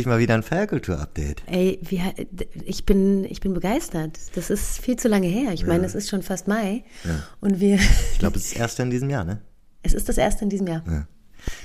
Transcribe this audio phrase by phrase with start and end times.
[0.00, 1.42] Endlich mal wieder ein Feierkultur-Update.
[1.46, 2.02] Ey, wie,
[2.64, 4.18] ich, bin, ich bin begeistert.
[4.34, 5.52] Das ist viel zu lange her.
[5.52, 6.84] Ich meine, es ist schon fast Mai.
[7.04, 7.22] Ja.
[7.40, 7.76] Und wir.
[7.76, 9.42] Ich glaube, es ist das erste in diesem Jahr, ne?
[9.82, 10.82] Es ist das erste in diesem Jahr.
[10.86, 11.06] Ja.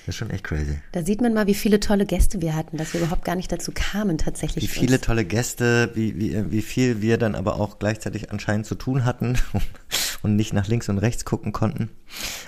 [0.06, 0.80] Das ist schon echt crazy.
[0.92, 3.52] Da sieht man mal, wie viele tolle Gäste wir hatten, dass wir überhaupt gar nicht
[3.52, 4.64] dazu kamen, tatsächlich.
[4.64, 8.76] Wie viele tolle Gäste, wie, wie, wie viel wir dann aber auch gleichzeitig anscheinend zu
[8.76, 9.38] tun hatten
[10.24, 11.90] und nicht nach links und rechts gucken konnten.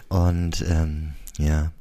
[0.09, 1.71] Und ähm, ja.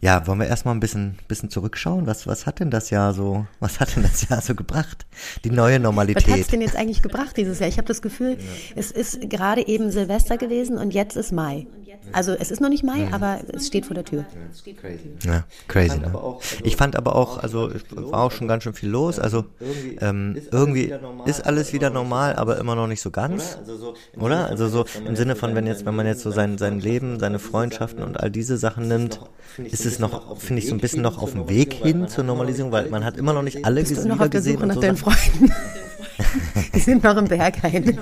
[0.00, 2.06] Ja, wollen wir erstmal ein bisschen, bisschen zurückschauen?
[2.06, 5.06] Was, was hat denn das Jahr so, was hat denn das Jahr so gebracht?
[5.44, 6.28] Die neue Normalität.
[6.28, 7.68] Was hat's denn jetzt eigentlich gebracht dieses Jahr?
[7.68, 8.44] Ich habe das Gefühl, ja.
[8.76, 11.66] es ist gerade eben Silvester gewesen und jetzt ist Mai.
[12.12, 14.24] Also es ist noch nicht Mai, aber es steht vor der Tür.
[15.24, 15.98] Ja, crazy.
[15.98, 16.12] Ne?
[16.62, 19.18] Ich fand aber auch, also es war auch schon ganz schön viel los.
[19.18, 19.44] Also
[20.00, 20.92] ähm, irgendwie
[21.26, 23.58] ist alles wieder normal, aber immer noch nicht so ganz.
[24.16, 24.46] Oder?
[24.46, 27.38] Also so im Sinne von, wenn jetzt, wenn man jetzt so sein, sein Leben, seine
[27.38, 29.20] Freundschaften und all diese Sachen nimmt,
[29.58, 32.72] ist es noch, finde ich, so ein bisschen noch auf dem Weg hin zur Normalisierung,
[32.72, 34.80] weil man hat immer noch nicht alle Bist du noch auf der Suche nach so
[34.80, 35.52] deinen Freunden?
[36.76, 37.84] Die sind noch im Berghain.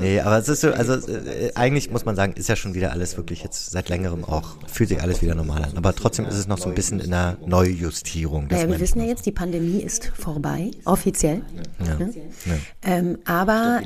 [0.00, 2.92] nee, aber es ist so, also äh, eigentlich muss man sagen, ist ja schon wieder
[2.92, 5.76] alles wirklich jetzt seit längerem auch, fühlt sich alles wieder normal an.
[5.76, 8.46] Aber trotzdem ist es noch so ein bisschen in der Neujustierung.
[8.48, 11.42] Naja, wir wissen ja jetzt, die Pandemie ist vorbei, offiziell.
[11.84, 11.94] Ja.
[11.96, 12.14] Ne?
[12.46, 12.52] Ja.
[12.82, 13.80] Ähm, aber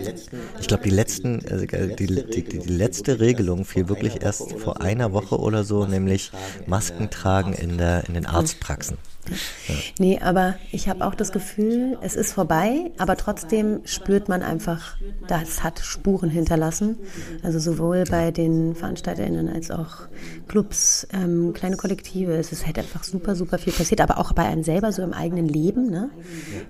[0.60, 4.82] ich glaube, die letzten, also die, die, die, die letzte Regelung fiel wirklich erst vor
[4.82, 6.30] einer Woche oder so, nämlich
[6.66, 8.98] Masken tragen in, der, in den Arztpraxen.
[9.68, 9.74] Ja.
[9.98, 14.96] Nee, aber ich habe auch das Gefühl, es ist vorbei, aber trotzdem spürt man einfach,
[15.28, 16.96] das hat Spuren hinterlassen.
[17.42, 20.08] Also sowohl bei den VeranstalterInnen als auch
[20.48, 22.34] Clubs, ähm, kleine Kollektive.
[22.36, 25.12] Es ist halt einfach super, super viel passiert, aber auch bei einem selber so im
[25.12, 25.90] eigenen Leben.
[25.90, 26.10] Ne?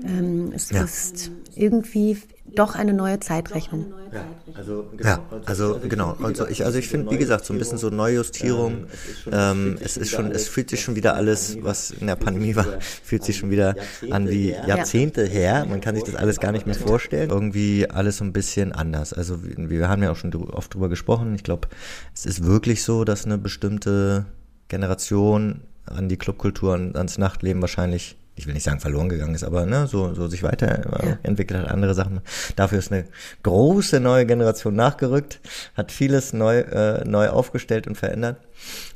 [0.05, 0.83] Ähm, es ja.
[0.83, 2.19] ist irgendwie
[2.57, 3.93] doch eine neue Zeitrechnung.
[4.13, 5.09] Ja, also genau.
[5.09, 6.17] Ja, also, genau.
[6.23, 8.87] Also ich, also ich finde, wie gesagt, so ein bisschen so Neujustierung.
[9.31, 12.67] Ähm, es ist schon, es fühlt sich schon wieder alles, was in der Pandemie war,
[12.81, 13.75] fühlt sich schon wieder
[14.11, 15.67] an wie Jahrzehnte her.
[15.69, 17.31] Man kann sich das alles gar nicht mehr vorstellen.
[17.31, 19.13] Irgendwie alles so ein bisschen anders.
[19.13, 21.35] Also wir haben ja auch schon oft drüber gesprochen.
[21.35, 21.69] Ich glaube,
[22.15, 24.27] es ist wirklich so, dass eine bestimmte
[24.69, 29.65] Generation an die Clubkultur, ans Nachtleben wahrscheinlich ich will nicht sagen verloren gegangen ist, aber
[29.65, 31.67] ne, so, so sich weiterentwickelt ja.
[31.67, 32.21] hat, andere Sachen.
[32.57, 33.05] Dafür ist eine
[33.43, 35.41] große neue Generation nachgerückt,
[35.77, 38.39] hat vieles neu, äh, neu aufgestellt und verändert.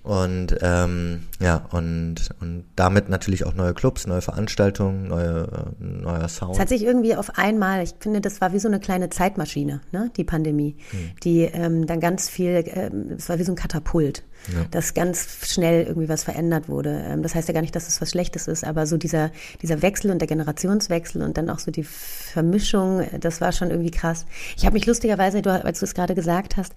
[0.03, 5.43] Und ähm, ja, und, und damit natürlich auch neue Clubs, neue Veranstaltungen, neue,
[5.81, 6.55] äh, neuer Sound.
[6.55, 9.83] Es hat sich irgendwie auf einmal, ich finde, das war wie so eine kleine Zeitmaschine,
[9.93, 11.11] ne, die Pandemie, hm.
[11.23, 14.65] die ähm, dann ganz viel, ähm, es war wie so ein Katapult, ja.
[14.71, 17.05] dass ganz schnell irgendwie was verändert wurde.
[17.07, 19.31] Ähm, das heißt ja gar nicht, dass es was Schlechtes ist, aber so dieser,
[19.63, 23.91] dieser Wechsel und der Generationswechsel und dann auch so die Vermischung, das war schon irgendwie
[23.91, 24.27] krass.
[24.57, 26.73] Ich habe mich lustigerweise, du, als du es gerade gesagt hast,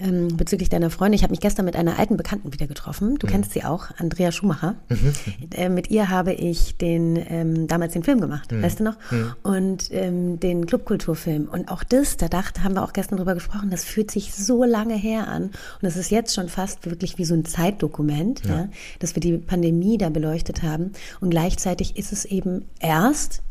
[0.00, 3.16] ähm, bezüglich deiner Freundin, ich habe mich gestern mit einer alten Bekannten wieder getroffen.
[3.18, 3.30] Du mhm.
[3.30, 4.76] kennst sie auch, Andrea Schumacher.
[4.88, 5.12] Mhm.
[5.54, 8.62] Äh, mit ihr habe ich den ähm, damals den Film gemacht, mhm.
[8.62, 8.96] weißt du noch?
[9.10, 9.32] Mhm.
[9.42, 11.48] Und ähm, den Clubkulturfilm.
[11.48, 14.64] Und auch das, da dachte, haben wir auch gestern drüber gesprochen, das fühlt sich so
[14.64, 15.44] lange her an.
[15.44, 18.50] Und es ist jetzt schon fast wirklich wie so ein Zeitdokument, ja.
[18.50, 18.68] ja,
[18.98, 20.92] dass wir die Pandemie da beleuchtet haben.
[21.20, 23.42] Und gleichzeitig ist es eben erst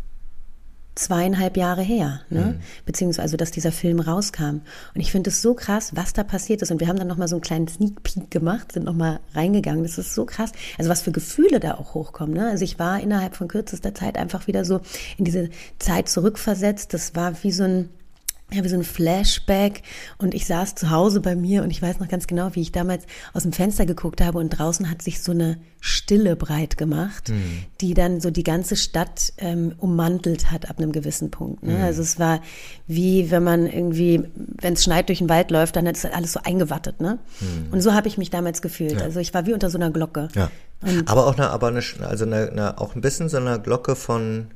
[0.96, 2.58] zweieinhalb Jahre her, ne?
[2.58, 2.62] Mhm.
[2.86, 4.62] beziehungsweise also, dass dieser Film rauskam.
[4.94, 6.72] Und ich finde es so krass, was da passiert ist.
[6.72, 9.84] Und wir haben dann nochmal so einen kleinen Sneak Peek gemacht, sind nochmal reingegangen.
[9.84, 10.52] Das ist so krass.
[10.78, 12.36] Also was für Gefühle da auch hochkommen.
[12.36, 12.50] Ne?
[12.50, 14.82] Also ich war innerhalb von kürzester Zeit einfach wieder so
[15.18, 16.94] in diese Zeit zurückversetzt.
[16.94, 17.90] Das war wie so ein
[18.54, 19.82] ja, wie so ein Flashback
[20.18, 22.72] und ich saß zu Hause bei mir und ich weiß noch ganz genau, wie ich
[22.72, 27.30] damals aus dem Fenster geguckt habe und draußen hat sich so eine Stille breit gemacht,
[27.30, 27.64] mhm.
[27.80, 31.64] die dann so die ganze Stadt ähm, ummantelt hat ab einem gewissen Punkt.
[31.64, 31.76] Ne?
[31.76, 31.82] Mhm.
[31.82, 32.42] Also es war
[32.88, 36.42] wie wenn man irgendwie, wenn es schneit durch den Wald läuft, dann ist alles so
[36.44, 37.00] eingewattet.
[37.00, 37.20] Ne?
[37.40, 37.72] Mhm.
[37.72, 38.94] Und so habe ich mich damals gefühlt.
[38.94, 39.02] Ja.
[39.02, 40.28] Also ich war wie unter so einer Glocke.
[40.36, 40.52] Ja.
[41.06, 44.48] aber auch eine, aber eine, also eine, eine, auch ein bisschen so eine Glocke von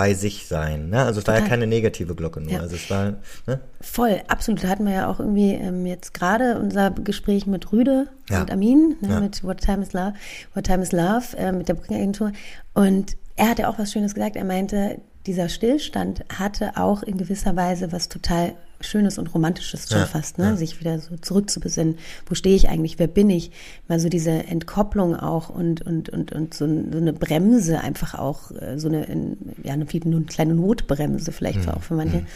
[0.00, 0.88] bei sich sein.
[0.88, 1.04] Ne?
[1.04, 2.52] Also es war ja keine negative Glocke nur.
[2.52, 2.60] Ja.
[2.60, 3.16] Also es war,
[3.46, 3.60] ne?
[3.82, 4.64] Voll, absolut.
[4.64, 8.40] Da hatten wir ja auch irgendwie ähm, jetzt gerade unser Gespräch mit Rüde ja.
[8.40, 9.20] und Amin, ne, ja.
[9.20, 10.14] mit What Time is Love,
[10.54, 12.32] What Time is Love, äh, mit der Booking-Agentur.
[12.72, 14.36] Und er hat ja auch was Schönes gesagt.
[14.36, 19.98] Er meinte, dieser Stillstand hatte auch in gewisser Weise was total Schönes und Romantisches schon
[19.98, 20.46] ja, fast, ne?
[20.46, 20.56] Ja.
[20.56, 21.98] sich wieder so zurückzubesinnen.
[22.26, 22.98] Wo stehe ich eigentlich?
[22.98, 23.50] Wer bin ich?
[23.88, 28.78] Mal so diese Entkopplung auch und, und, und, und so, eine Bremse einfach auch, äh,
[28.78, 29.06] so eine,
[29.62, 31.68] ja, eine, eine kleine Notbremse vielleicht mhm.
[31.70, 32.18] auch für manche.
[32.18, 32.26] Mhm.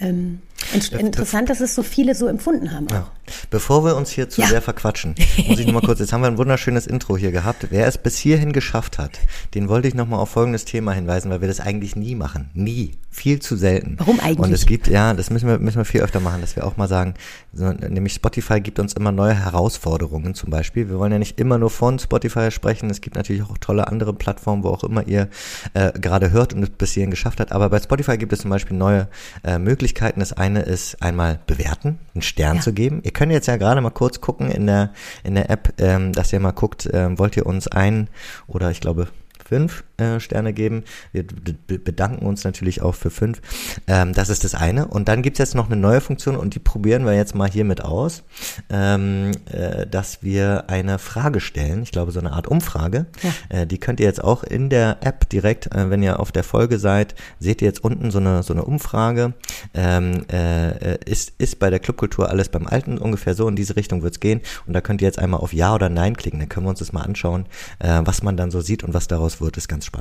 [0.00, 0.40] Ähm,
[0.72, 2.86] interessant, dass es so viele so empfunden haben.
[2.88, 2.92] Auch.
[2.92, 3.12] Ja.
[3.50, 4.48] Bevor wir uns hier zu ja.
[4.48, 5.14] sehr verquatschen,
[5.46, 7.66] muss ich nochmal kurz, jetzt haben wir ein wunderschönes Intro hier gehabt.
[7.70, 9.18] Wer es bis hierhin geschafft hat,
[9.54, 12.50] den wollte ich nochmal auf folgendes Thema hinweisen, weil wir das eigentlich nie machen.
[12.54, 12.92] Nie.
[13.10, 13.96] Viel zu selten.
[13.98, 14.38] Warum eigentlich?
[14.38, 16.76] Und es gibt, ja, das müssen wir, müssen wir viel öfter machen, dass wir auch
[16.76, 17.14] mal sagen,
[17.52, 20.88] so, nämlich Spotify gibt uns immer neue Herausforderungen zum Beispiel.
[20.88, 22.90] Wir wollen ja nicht immer nur von Spotify sprechen.
[22.90, 25.28] Es gibt natürlich auch tolle andere Plattformen, wo auch immer ihr
[25.74, 27.52] äh, gerade hört und es bis hierhin geschafft hat.
[27.52, 29.08] Aber bei Spotify gibt es zum Beispiel neue
[29.44, 30.20] äh, Möglichkeiten.
[30.20, 32.62] Das eine ist einmal bewerten, einen Stern ja.
[32.62, 33.00] zu geben.
[33.04, 34.90] Ihr könnt jetzt ja gerade mal kurz gucken in der,
[35.24, 38.08] in der App, ähm, dass ihr mal guckt, ähm, wollt ihr uns ein
[38.46, 39.08] oder ich glaube
[39.44, 40.84] fünf äh, Sterne geben.
[41.12, 43.40] Wir bedanken uns natürlich auch für fünf.
[43.86, 44.86] Ähm, das ist das eine.
[44.86, 47.82] Und dann gibt's jetzt noch eine neue Funktion und die probieren wir jetzt mal hiermit
[47.82, 48.22] aus,
[48.70, 51.82] ähm, äh, dass wir eine Frage stellen.
[51.82, 53.06] Ich glaube, so eine Art Umfrage.
[53.22, 53.60] Ja.
[53.60, 56.44] Äh, die könnt ihr jetzt auch in der App direkt, äh, wenn ihr auf der
[56.44, 59.34] Folge seid, seht ihr jetzt unten so eine, so eine Umfrage.
[59.74, 63.48] Ähm, äh, ist, ist bei der Clubkultur alles beim Alten ungefähr so?
[63.48, 64.40] In diese Richtung wird's gehen.
[64.66, 66.40] Und da könnt ihr jetzt einmal auf Ja oder Nein klicken.
[66.40, 67.46] Dann können wir uns das mal anschauen,
[67.78, 69.91] was man dann so sieht und was daraus wird, ist ganz spannend.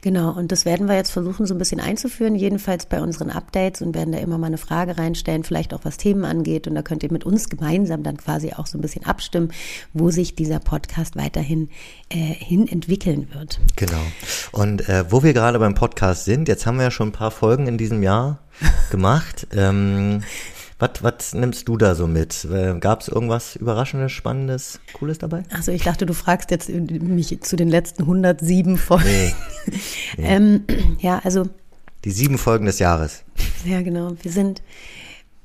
[0.00, 3.82] Genau, und das werden wir jetzt versuchen, so ein bisschen einzuführen, jedenfalls bei unseren Updates
[3.82, 6.66] und werden da immer mal eine Frage reinstellen, vielleicht auch was Themen angeht.
[6.66, 9.52] Und da könnt ihr mit uns gemeinsam dann quasi auch so ein bisschen abstimmen,
[9.92, 11.68] wo sich dieser Podcast weiterhin
[12.08, 13.60] äh, hin entwickeln wird.
[13.76, 14.02] Genau.
[14.52, 17.30] Und äh, wo wir gerade beim Podcast sind, jetzt haben wir ja schon ein paar
[17.30, 18.40] Folgen in diesem Jahr
[18.90, 19.46] gemacht.
[19.54, 20.22] ähm,
[20.82, 22.44] was, was nimmst du da so mit?
[22.44, 25.44] Äh, Gab es irgendwas Überraschendes, Spannendes, Cooles dabei?
[25.54, 29.04] Also ich dachte, du fragst jetzt mich zu den letzten 107 Folgen.
[29.04, 29.34] Nee.
[30.18, 30.26] nee.
[30.26, 30.64] ähm,
[30.98, 31.48] ja, also.
[32.04, 33.22] Die sieben Folgen des Jahres.
[33.64, 34.16] Ja, genau.
[34.22, 34.60] Wir sind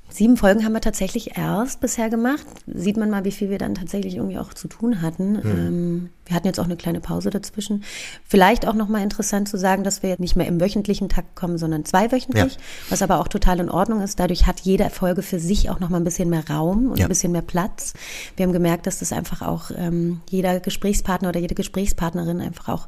[0.09, 2.45] Sieben Folgen haben wir tatsächlich erst bisher gemacht.
[2.65, 5.33] Sieht man mal, wie viel wir dann tatsächlich irgendwie auch zu tun hatten.
[5.33, 5.41] Mhm.
[5.43, 7.83] Ähm, wir hatten jetzt auch eine kleine Pause dazwischen.
[8.25, 11.57] Vielleicht auch nochmal interessant zu sagen, dass wir jetzt nicht mehr im wöchentlichen Takt kommen,
[11.57, 12.59] sondern zweiwöchentlich, ja.
[12.89, 14.19] was aber auch total in Ordnung ist.
[14.19, 17.05] Dadurch hat jede Folge für sich auch nochmal ein bisschen mehr Raum und ja.
[17.05, 17.93] ein bisschen mehr Platz.
[18.35, 22.87] Wir haben gemerkt, dass das einfach auch ähm, jeder Gesprächspartner oder jede Gesprächspartnerin einfach auch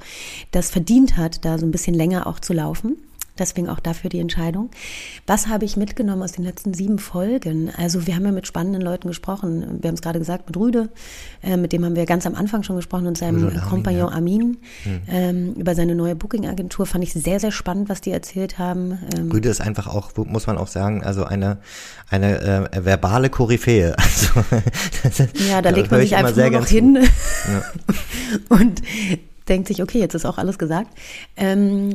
[0.51, 2.97] das verdient hat, da so ein bisschen länger auch zu laufen.
[3.39, 4.69] Deswegen auch dafür die Entscheidung.
[5.25, 7.71] Was habe ich mitgenommen aus den letzten sieben Folgen?
[7.75, 9.79] Also wir haben ja mit spannenden Leuten gesprochen.
[9.81, 10.89] Wir haben es gerade gesagt mit Rüde,
[11.41, 14.57] äh, mit dem haben wir ganz am Anfang schon gesprochen und seinem Rüde Kompagnon Armin,
[14.85, 14.91] ja.
[14.91, 16.85] Armin ähm, über seine neue Booking-Agentur.
[16.85, 18.99] Fand ich sehr, sehr spannend, was die erzählt haben.
[19.15, 21.57] Ähm, Rüde ist einfach auch, muss man auch sagen, also eine,
[22.09, 23.95] eine äh, verbale Koryphäe.
[25.01, 26.97] Also, ja, da legt man sich einfach nur noch hin.
[27.47, 27.63] Ja.
[28.49, 28.81] und
[29.49, 30.97] denkt sich, okay, jetzt ist auch alles gesagt.
[31.35, 31.93] Ähm,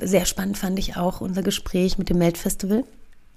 [0.00, 2.84] sehr spannend fand ich auch unser Gespräch mit dem Melt-Festival.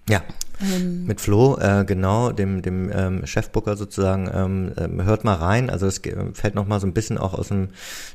[0.09, 0.21] Ja,
[0.61, 5.69] ähm, mit Flo, äh, genau, dem, dem ähm, Chefbooker sozusagen, ähm, ähm hört mal rein.
[5.69, 6.01] Also es
[6.33, 7.69] fällt noch mal so ein bisschen auch aus dem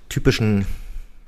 [0.08, 0.66] typischen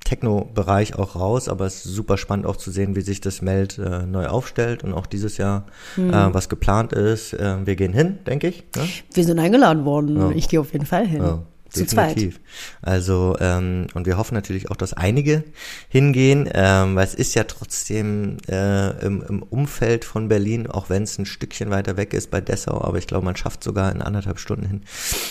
[0.05, 3.79] Techno-Bereich auch raus, aber es ist super spannend auch zu sehen, wie sich das Meld
[3.79, 5.67] äh, neu aufstellt und auch dieses Jahr,
[5.97, 6.11] mhm.
[6.11, 7.33] äh, was geplant ist.
[7.33, 8.65] Äh, wir gehen hin, denke ich.
[8.77, 8.89] Ne?
[9.13, 10.19] Wir sind eingeladen worden.
[10.19, 10.31] Ja.
[10.31, 11.23] Ich gehe auf jeden Fall hin.
[11.23, 11.43] Ja.
[11.71, 12.35] Zu Definitiv.
[12.35, 12.43] Zweit.
[12.83, 15.45] Also, ähm, und wir hoffen natürlich auch, dass einige
[15.89, 21.05] hingehen, ähm, weil es ist ja trotzdem äh, im, im Umfeld von Berlin, auch wenn
[21.05, 24.03] es ein Stückchen weiter weg ist bei Dessau, aber ich glaube, man schafft sogar in
[24.03, 24.83] anderthalb Stunden hin.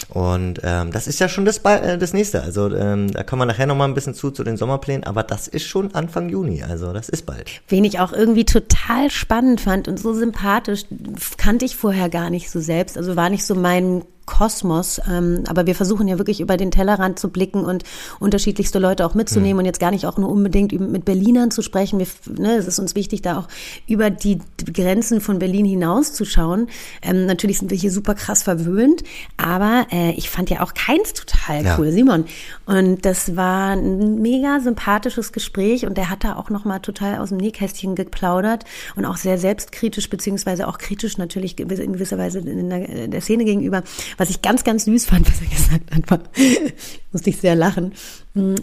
[0.07, 2.41] Und ähm, das ist ja schon das, äh, das nächste.
[2.41, 5.49] Also ähm, da kommen wir nachher nochmal ein bisschen zu, zu den Sommerplänen, aber das
[5.49, 7.49] ist schon Anfang Juni, also das ist bald.
[7.67, 10.85] Wen ich auch irgendwie total spannend fand und so sympathisch,
[11.37, 12.97] kannte ich vorher gar nicht so selbst.
[12.97, 15.01] Also war nicht so mein Kosmos.
[15.09, 17.83] Ähm, aber wir versuchen ja wirklich über den Tellerrand zu blicken und
[18.19, 19.59] unterschiedlichste Leute auch mitzunehmen mhm.
[19.59, 21.97] und jetzt gar nicht auch nur unbedingt mit Berlinern zu sprechen.
[21.97, 22.07] Wir,
[22.37, 23.47] ne, es ist uns wichtig, da auch
[23.87, 24.37] über die
[24.71, 26.67] Grenzen von Berlin hinaus zu schauen.
[27.01, 29.03] Ähm, natürlich sind wir hier super krass verwöhnt,
[29.37, 31.91] aber äh, ich fand ja auch keins total cool, ja.
[31.91, 32.25] Simon.
[32.67, 37.29] Und das war ein mega sympathisches Gespräch und der hat da auch nochmal total aus
[37.29, 42.69] dem Nähkästchen geplaudert und auch sehr selbstkritisch, beziehungsweise auch kritisch natürlich in gewisser Weise in
[42.69, 43.81] der, der Szene gegenüber.
[44.19, 46.19] Was ich ganz, ganz süß fand, was er gesagt hat, war,
[47.11, 47.93] musste ich sehr lachen.
[48.35, 48.55] Hm,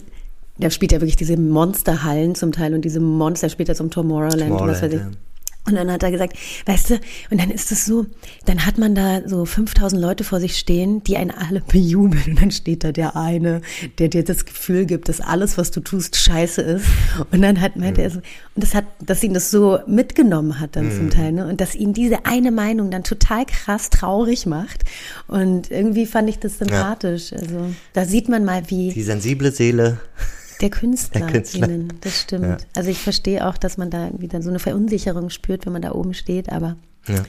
[0.57, 4.39] der spielt ja wirklich diese Monsterhallen zum Teil und diese Monster spielt er zum Tomorrowland,
[4.39, 4.99] Tomorrowland was weiß ich.
[4.99, 5.11] Ja.
[5.67, 8.05] Und dann hat er gesagt, weißt du, und dann ist es so,
[8.45, 12.23] dann hat man da so 5000 Leute vor sich stehen, die einen alle bejubeln.
[12.27, 13.61] Und dann steht da der eine,
[13.99, 16.85] der dir das Gefühl gibt, dass alles, was du tust, scheiße ist.
[17.31, 20.75] Und dann hat, meinte er so, und das hat, dass ihn das so mitgenommen hat
[20.75, 20.97] dann mhm.
[20.97, 21.47] zum Teil, ne?
[21.47, 24.83] Und dass ihn diese eine Meinung dann total krass traurig macht.
[25.27, 27.31] Und irgendwie fand ich das sympathisch.
[27.31, 27.39] Ja.
[27.39, 28.93] Also, da sieht man mal, wie.
[28.93, 29.99] Die sensible Seele.
[30.61, 31.67] Der Künstler, der Künstler.
[32.01, 32.45] das stimmt.
[32.45, 32.57] Ja.
[32.75, 35.91] Also ich verstehe auch, dass man da wieder so eine Verunsicherung spürt, wenn man da
[35.91, 37.23] oben steht, aber Ja.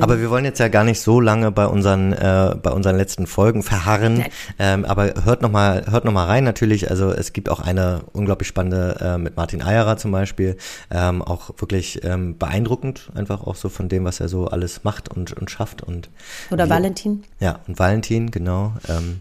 [0.00, 3.26] Aber wir wollen jetzt ja gar nicht so lange bei unseren äh, bei unseren letzten
[3.26, 4.24] Folgen verharren.
[4.58, 6.90] Ähm, aber hört noch mal hört noch mal rein natürlich.
[6.90, 10.56] Also es gibt auch eine unglaublich spannende äh, mit Martin Eyerer zum Beispiel,
[10.90, 15.08] ähm, auch wirklich ähm, beeindruckend einfach auch so von dem, was er so alles macht
[15.08, 16.10] und und schafft und
[16.50, 17.24] oder wie, Valentin.
[17.40, 18.74] Ja und Valentin genau.
[18.88, 19.20] Ähm,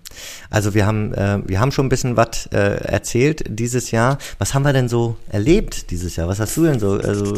[0.49, 4.17] also wir haben äh, wir haben schon ein bisschen was äh, erzählt dieses Jahr.
[4.39, 6.27] Was haben wir denn so erlebt dieses Jahr?
[6.27, 6.93] Was hast du denn so?
[6.93, 7.33] Also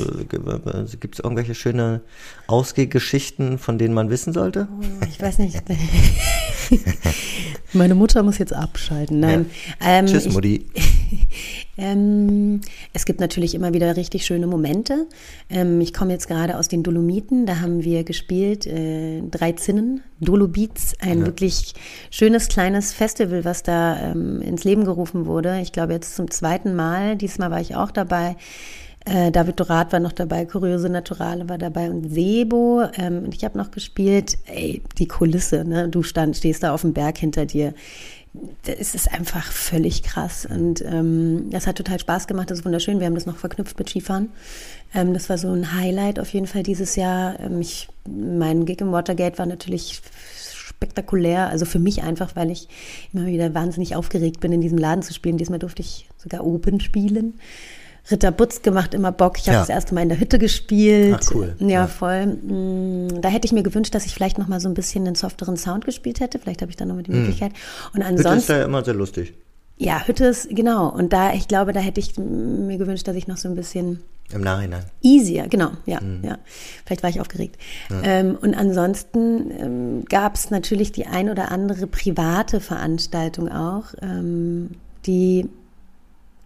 [1.00, 2.02] gibt es irgendwelche schöne
[2.50, 4.68] Ausgehgeschichten, von denen man wissen sollte?
[4.72, 5.62] Oh, ich weiß nicht.
[7.74, 9.20] Meine Mutter muss jetzt abschalten.
[9.20, 9.46] Nein.
[9.80, 10.00] Ja.
[10.00, 10.66] Ähm, Tschüss, Mutti.
[11.78, 12.62] ähm,
[12.94, 15.06] es gibt natürlich immer wieder richtig schöne Momente.
[15.52, 17.46] Ähm, ich komme jetzt gerade aus den Dolomiten.
[17.46, 21.26] Da haben wir gespielt, äh, drei Zinnen, Dolobeats, ein ja.
[21.28, 21.76] wirklich
[22.10, 25.60] schönes kleines Festival, was da ähm, ins Leben gerufen wurde.
[25.62, 27.16] Ich glaube jetzt zum zweiten Mal.
[27.16, 28.38] Diesmal war ich auch dabei.
[29.10, 32.84] Äh, David Dorat war noch dabei, Kuriose Naturale war dabei und Sebo.
[32.96, 35.90] Ähm, und ich habe noch gespielt, ey, die Kulisse, ne?
[35.90, 37.74] Du stand, stehst da auf dem Berg hinter dir.
[38.68, 40.46] Es ist einfach völlig krass.
[40.46, 43.00] Und ähm, das hat total Spaß gemacht, das ist wunderschön.
[43.00, 44.30] Wir haben das noch verknüpft mit Skifahren.
[44.94, 47.40] Ähm, das war so ein Highlight auf jeden Fall dieses Jahr.
[47.40, 50.02] Ähm, ich, mein Gig im Watergate war natürlich
[50.36, 51.50] spektakulär.
[51.50, 52.68] Also für mich einfach, weil ich
[53.12, 55.38] immer wieder wahnsinnig aufgeregt bin, in diesem Laden zu spielen.
[55.38, 57.34] Diesmal durfte ich sogar Open spielen.
[58.10, 59.38] Ritter Butz gemacht, immer Bock.
[59.38, 59.60] Ich habe ja.
[59.60, 61.20] das erste Mal in der Hütte gespielt.
[61.22, 61.56] Ach, cool.
[61.60, 62.26] Ja, ja, voll.
[62.28, 65.16] Mm, da hätte ich mir gewünscht, dass ich vielleicht noch mal so ein bisschen den
[65.16, 66.40] softeren Sound gespielt hätte.
[66.40, 67.22] Vielleicht habe ich da noch mal die hm.
[67.22, 67.52] Möglichkeit.
[67.94, 68.32] Und ansonsten.
[68.32, 69.34] Hütte ist ja immer sehr lustig.
[69.78, 70.90] Ja, Hütte ist, genau.
[70.90, 74.02] Und da, ich glaube, da hätte ich mir gewünscht, dass ich noch so ein bisschen.
[74.32, 74.84] Im Nachhinein.
[75.02, 76.24] Easier, genau, ja, mhm.
[76.24, 76.38] ja.
[76.86, 77.58] Vielleicht war ich aufgeregt.
[77.90, 78.02] Ja.
[78.04, 84.72] Ähm, und ansonsten ähm, gab es natürlich die ein oder andere private Veranstaltung auch, ähm,
[85.08, 85.50] die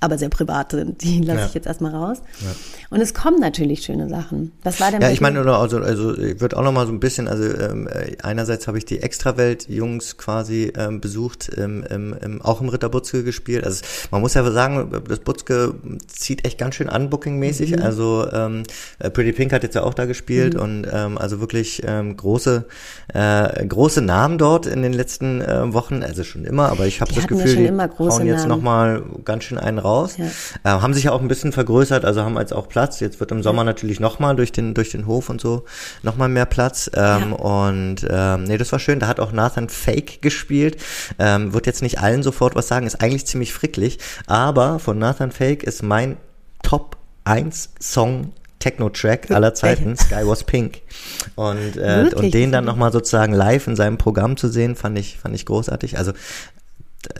[0.03, 1.01] aber sehr privat sind.
[1.01, 1.45] Die lasse ja.
[1.47, 2.17] ich jetzt erstmal raus.
[2.41, 2.51] Ja.
[2.89, 4.51] Und es kommen natürlich schöne Sachen.
[4.63, 6.99] Was war denn Ja, ich meine, also, also ich würde auch noch mal so ein
[6.99, 12.61] bisschen, also ähm, äh, einerseits habe ich die Extrawelt-Jungs quasi ähm, besucht, ähm, im, auch
[12.61, 13.63] im Ritter Butzke gespielt.
[13.63, 15.73] Also man muss ja sagen, das Butzke
[16.07, 17.77] zieht echt ganz schön an, bookingmäßig.
[17.77, 17.81] Mhm.
[17.81, 18.63] Also ähm,
[18.99, 20.59] äh, Pretty Pink hat jetzt ja auch da gespielt mhm.
[20.61, 22.65] und ähm, also wirklich ähm, große,
[23.13, 26.03] äh, große Namen dort in den letzten äh, Wochen.
[26.03, 28.49] Also schon immer, aber ich habe das Gefühl, die hauen jetzt Namen.
[28.49, 30.17] noch mal ganz schön einen raus raus.
[30.17, 30.25] Ja.
[30.63, 32.99] Äh, haben sich ja auch ein bisschen vergrößert, also haben jetzt auch Platz.
[32.99, 33.65] Jetzt wird im Sommer ja.
[33.65, 35.65] natürlich nochmal durch den, durch den Hof und so
[36.01, 36.89] nochmal mehr Platz.
[36.93, 37.35] Ähm, ja.
[37.35, 38.99] Und ähm, nee, das war schön.
[38.99, 40.77] Da hat auch Nathan Fake gespielt.
[41.19, 43.99] Ähm, wird jetzt nicht allen sofort was sagen, ist eigentlich ziemlich fricklich.
[44.27, 46.17] Aber von Nathan Fake ist mein
[46.61, 48.33] Top 1 Song
[48.63, 50.81] Techno-Track aller Zeiten, Sky Was Pink.
[51.35, 55.19] Und, äh, und den dann nochmal sozusagen live in seinem Programm zu sehen, fand ich,
[55.19, 55.97] fand ich großartig.
[55.97, 56.13] Also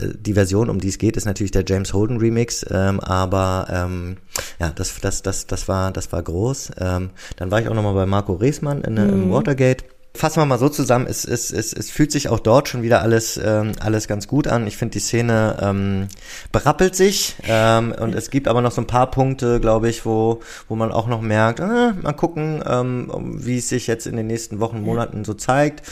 [0.00, 4.16] die Version, um die es geht, ist natürlich der James Holden Remix, ähm, aber ähm,
[4.60, 6.72] ja, das, das, das, das war, das war groß.
[6.78, 8.98] Ähm, dann war ich auch nochmal bei Marco Reesmann in, mhm.
[8.98, 9.84] im Watergate.
[10.16, 13.02] Fassen wir mal so zusammen, es, es, es, es fühlt sich auch dort schon wieder
[13.02, 14.64] alles, ähm, alles ganz gut an.
[14.68, 16.06] Ich finde, die Szene ähm,
[16.52, 20.40] berappelt sich ähm, und es gibt aber noch so ein paar Punkte, glaube ich, wo,
[20.68, 23.10] wo man auch noch merkt, äh, mal gucken, ähm,
[23.44, 25.82] wie es sich jetzt in den nächsten Wochen, Monaten so zeigt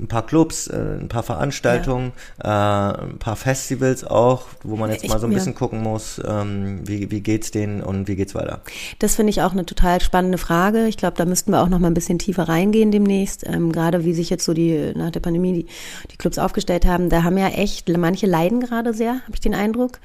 [0.00, 2.92] ein paar Clubs, äh, ein paar Veranstaltungen, ja.
[2.92, 6.20] äh, ein paar Festivals auch, wo man jetzt ich, mal so ein bisschen gucken muss,
[6.26, 8.60] ähm, wie, wie geht's denen und wie geht's weiter.
[8.98, 10.86] Das finde ich auch eine total spannende Frage.
[10.86, 13.46] Ich glaube, da müssten wir auch noch mal ein bisschen tiefer reingehen demnächst.
[13.46, 15.66] Ähm, gerade wie sich jetzt so die nach der Pandemie die,
[16.10, 17.08] die Clubs aufgestellt haben.
[17.08, 19.98] Da haben ja echt manche leiden gerade sehr, habe ich den Eindruck.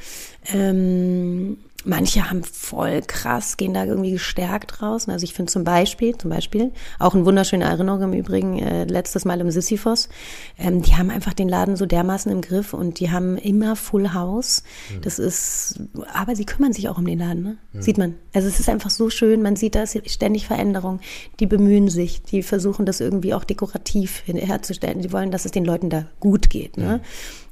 [0.54, 5.08] Ähm, Manche haben voll krass, gehen da irgendwie gestärkt raus.
[5.08, 9.24] Also ich finde zum Beispiel, zum Beispiel, auch eine wunderschöne Erinnerung im Übrigen, äh, letztes
[9.24, 10.10] Mal im Sisyphos,
[10.58, 14.14] ähm, die haben einfach den Laden so dermaßen im Griff und die haben immer Full
[14.14, 14.64] House.
[14.90, 15.02] Mhm.
[15.02, 15.80] Das ist,
[16.14, 17.58] aber sie kümmern sich auch um den Laden, ne?
[17.74, 17.82] Mhm.
[17.82, 18.16] Sieht man.
[18.34, 21.00] Also es ist einfach so schön, man sieht da ist ständig Veränderung.
[21.40, 25.02] Die bemühen sich, die versuchen das irgendwie auch dekorativ herzustellen.
[25.02, 26.98] Die wollen, dass es den Leuten da gut geht, ne?
[26.98, 27.02] Mhm.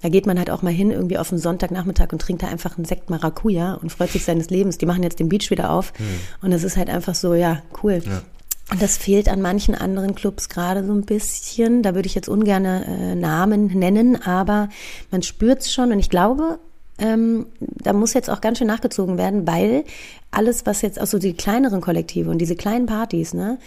[0.03, 2.77] Da geht man halt auch mal hin, irgendwie auf einen Sonntagnachmittag und trinkt da einfach
[2.77, 4.77] einen Sekt Maracuja und freut sich seines Lebens.
[4.77, 5.93] Die machen jetzt den Beach wieder auf.
[5.97, 6.45] Mhm.
[6.45, 8.01] Und es ist halt einfach so, ja, cool.
[8.05, 8.21] Ja.
[8.69, 11.83] Und das fehlt an manchen anderen Clubs gerade so ein bisschen.
[11.83, 14.67] Da würde ich jetzt ungern äh, Namen nennen, aber
[15.09, 15.93] man spürt es schon.
[15.93, 16.59] Und ich glaube,
[16.97, 19.85] ähm, da muss jetzt auch ganz schön nachgezogen werden, weil
[20.31, 23.57] alles, was jetzt, also die kleineren Kollektive und diese kleinen Partys, ne,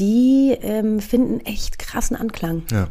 [0.00, 2.64] die ähm, finden echt krassen Anklang.
[2.72, 2.88] Ja.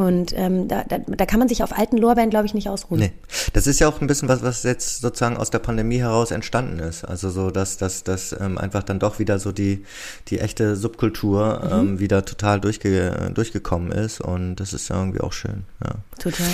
[0.00, 3.00] Und ähm, da, da, da kann man sich auf alten Lorbeeren, glaube ich, nicht ausruhen.
[3.00, 3.12] Nee,
[3.52, 6.78] Das ist ja auch ein bisschen was, was jetzt sozusagen aus der Pandemie heraus entstanden
[6.78, 7.04] ist.
[7.04, 9.84] Also so, dass, dass, dass ähm, einfach dann doch wieder so die,
[10.28, 11.72] die echte Subkultur mhm.
[11.72, 14.20] ähm, wieder total durchge durchgekommen ist.
[14.20, 15.64] Und das ist ja irgendwie auch schön.
[15.84, 15.96] Ja.
[16.18, 16.46] Total.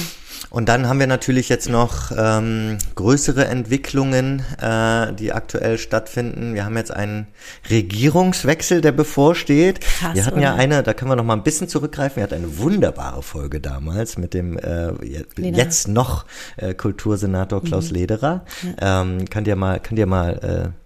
[0.50, 6.54] Und dann haben wir natürlich jetzt noch ähm, größere Entwicklungen, äh, die aktuell stattfinden.
[6.54, 7.26] Wir haben jetzt einen
[7.70, 9.80] Regierungswechsel, der bevorsteht.
[9.80, 10.42] Krass, wir hatten oder?
[10.42, 12.16] ja eine, da können wir noch mal ein bisschen zurückgreifen.
[12.16, 14.92] Wir hatten eine wunderbare Folge damals mit dem äh,
[15.36, 16.26] jetzt noch
[16.56, 17.96] äh, Kultursenator Klaus mhm.
[17.96, 18.44] Lederer.
[18.62, 19.02] Ja.
[19.02, 20.78] Ähm, könnt ihr mal, könnt ihr mal äh,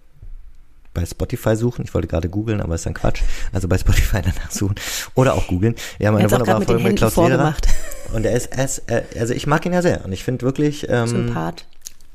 [0.95, 1.85] bei Spotify suchen.
[1.85, 3.21] Ich wollte gerade googeln, aber ist dann Quatsch.
[3.53, 4.75] Also bei Spotify danach suchen
[5.13, 5.75] oder auch googeln.
[5.99, 7.55] Wir haben eine wunderbare Folge mit Klaus Lederer.
[8.13, 8.81] Und er ist, er ist,
[9.17, 11.65] also ich mag ihn ja sehr und ich finde wirklich ähm, Sympath.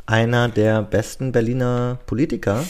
[0.05, 2.65] einer der besten Berliner Politiker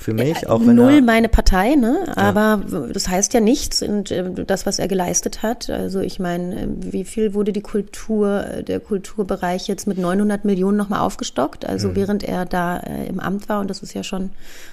[0.00, 0.48] für mich.
[0.48, 2.10] Auch wenn Null meine Partei, ne?
[2.16, 2.86] aber ja.
[2.92, 3.82] das heißt ja nichts.
[3.82, 7.60] Und äh, das, was er geleistet hat, also ich meine, äh, wie viel wurde die
[7.60, 11.96] Kultur, äh, der Kulturbereich jetzt mit 900 Millionen nochmal aufgestockt, also mhm.
[11.96, 14.30] während er da im Amt war und das ist ja schon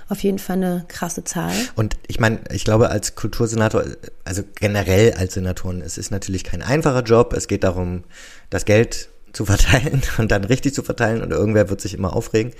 [0.07, 1.51] auf jeden Fall eine krasse Zahl.
[1.75, 3.83] Und ich meine, ich glaube, als Kultursenator,
[4.23, 7.33] also generell als Senatoren, es ist natürlich kein einfacher Job.
[7.33, 8.05] Es geht darum,
[8.49, 12.53] das Geld zu verteilen und dann richtig zu verteilen und irgendwer wird sich immer aufregen.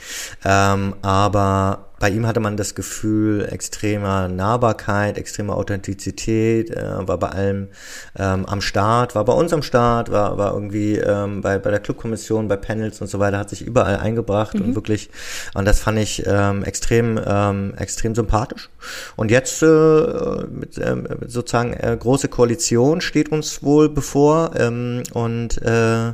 [0.43, 7.29] Ähm, aber bei ihm hatte man das Gefühl extremer Nahbarkeit, extremer Authentizität, äh, war bei
[7.29, 7.69] allem
[8.17, 11.79] ähm, am Start, war bei uns am Start, war, war irgendwie ähm, bei, bei der
[11.79, 14.65] Clubkommission, bei Panels und so weiter, hat sich überall eingebracht mhm.
[14.65, 15.09] und wirklich,
[15.55, 18.69] und das fand ich ähm, extrem, ähm, extrem sympathisch.
[19.15, 25.61] Und jetzt äh, mit, äh, sozusagen äh, große Koalition steht uns wohl bevor ähm, und
[25.63, 26.13] äh,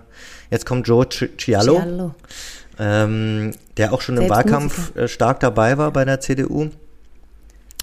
[0.49, 1.79] jetzt kommt Joe Cialo.
[1.79, 2.15] Cialo
[2.79, 6.69] ähm, der auch schon im Wahlkampf äh, stark dabei war bei der CDU.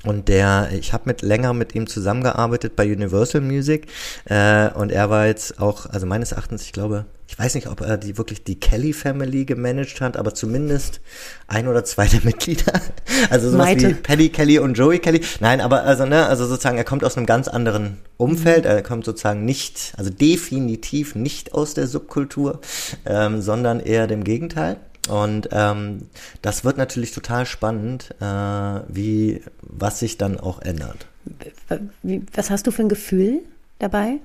[0.04, 3.86] Und der, ich habe mit länger mit ihm zusammengearbeitet bei Universal Music
[4.24, 7.80] äh, und er war jetzt auch, also meines Erachtens, ich glaube, ich weiß nicht, ob
[7.82, 11.00] er die wirklich die Kelly Family gemanagt hat, aber zumindest
[11.46, 12.72] ein oder zwei der Mitglieder.
[13.28, 13.90] Also sowas Meite.
[13.90, 15.20] wie Paddy Kelly und Joey Kelly.
[15.40, 18.64] Nein, aber also ne, also sozusagen, er kommt aus einem ganz anderen Umfeld.
[18.64, 22.60] Er kommt sozusagen nicht, also definitiv nicht aus der Subkultur,
[23.04, 24.78] ähm, sondern eher dem Gegenteil.
[25.08, 26.08] Und ähm,
[26.42, 28.24] das wird natürlich total spannend, äh,
[28.88, 31.06] wie was sich dann auch ändert.
[32.34, 33.40] Was hast du für ein Gefühl
[33.78, 34.18] dabei?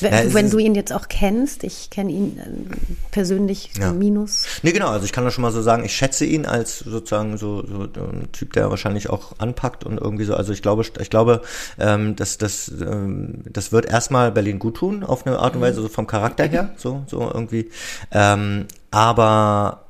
[0.00, 2.76] Ja, Wenn du ihn jetzt auch kennst, ich kenne ihn äh,
[3.10, 3.92] persönlich ja.
[3.92, 4.44] minus.
[4.62, 7.36] Nee, genau, also ich kann das schon mal so sagen, ich schätze ihn als sozusagen
[7.36, 11.10] so, so ein Typ, der wahrscheinlich auch anpackt und irgendwie so, also ich glaube, ich
[11.10, 11.42] glaube,
[11.78, 15.80] ähm, dass das, ähm, das wird erstmal Berlin gut tun, auf eine Art und Weise,
[15.80, 17.70] so vom Charakter her, so, so irgendwie.
[18.10, 19.87] Ähm, aber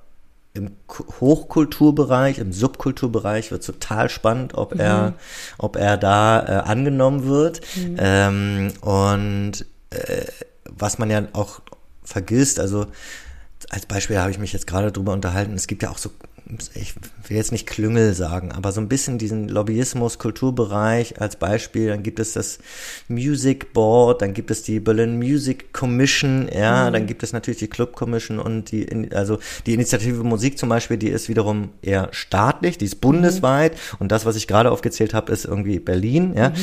[0.55, 0.73] im
[1.21, 4.81] Hochkulturbereich, im Subkulturbereich wird total spannend, ob mhm.
[4.81, 5.15] er,
[5.59, 7.61] ob er da äh, angenommen wird.
[7.77, 7.97] Mhm.
[7.99, 10.25] Ähm, und äh,
[10.65, 11.61] was man ja auch
[12.03, 12.87] vergisst, also
[13.71, 16.11] als Beispiel habe ich mich jetzt gerade drüber unterhalten, es gibt ja auch so
[16.75, 16.95] ich
[17.29, 21.89] will jetzt nicht Klüngel sagen, aber so ein bisschen diesen Lobbyismus, Kulturbereich als Beispiel.
[21.89, 22.59] Dann gibt es das
[23.09, 26.93] Music Board, dann gibt es die Berlin Music Commission, ja, mhm.
[26.95, 30.97] dann gibt es natürlich die Club Commission und die, also die Initiative Musik zum Beispiel,
[30.97, 33.97] die ist wiederum eher staatlich, die ist bundesweit mhm.
[34.01, 36.51] und das, was ich gerade aufgezählt habe, ist irgendwie Berlin, ja.
[36.51, 36.55] Mhm.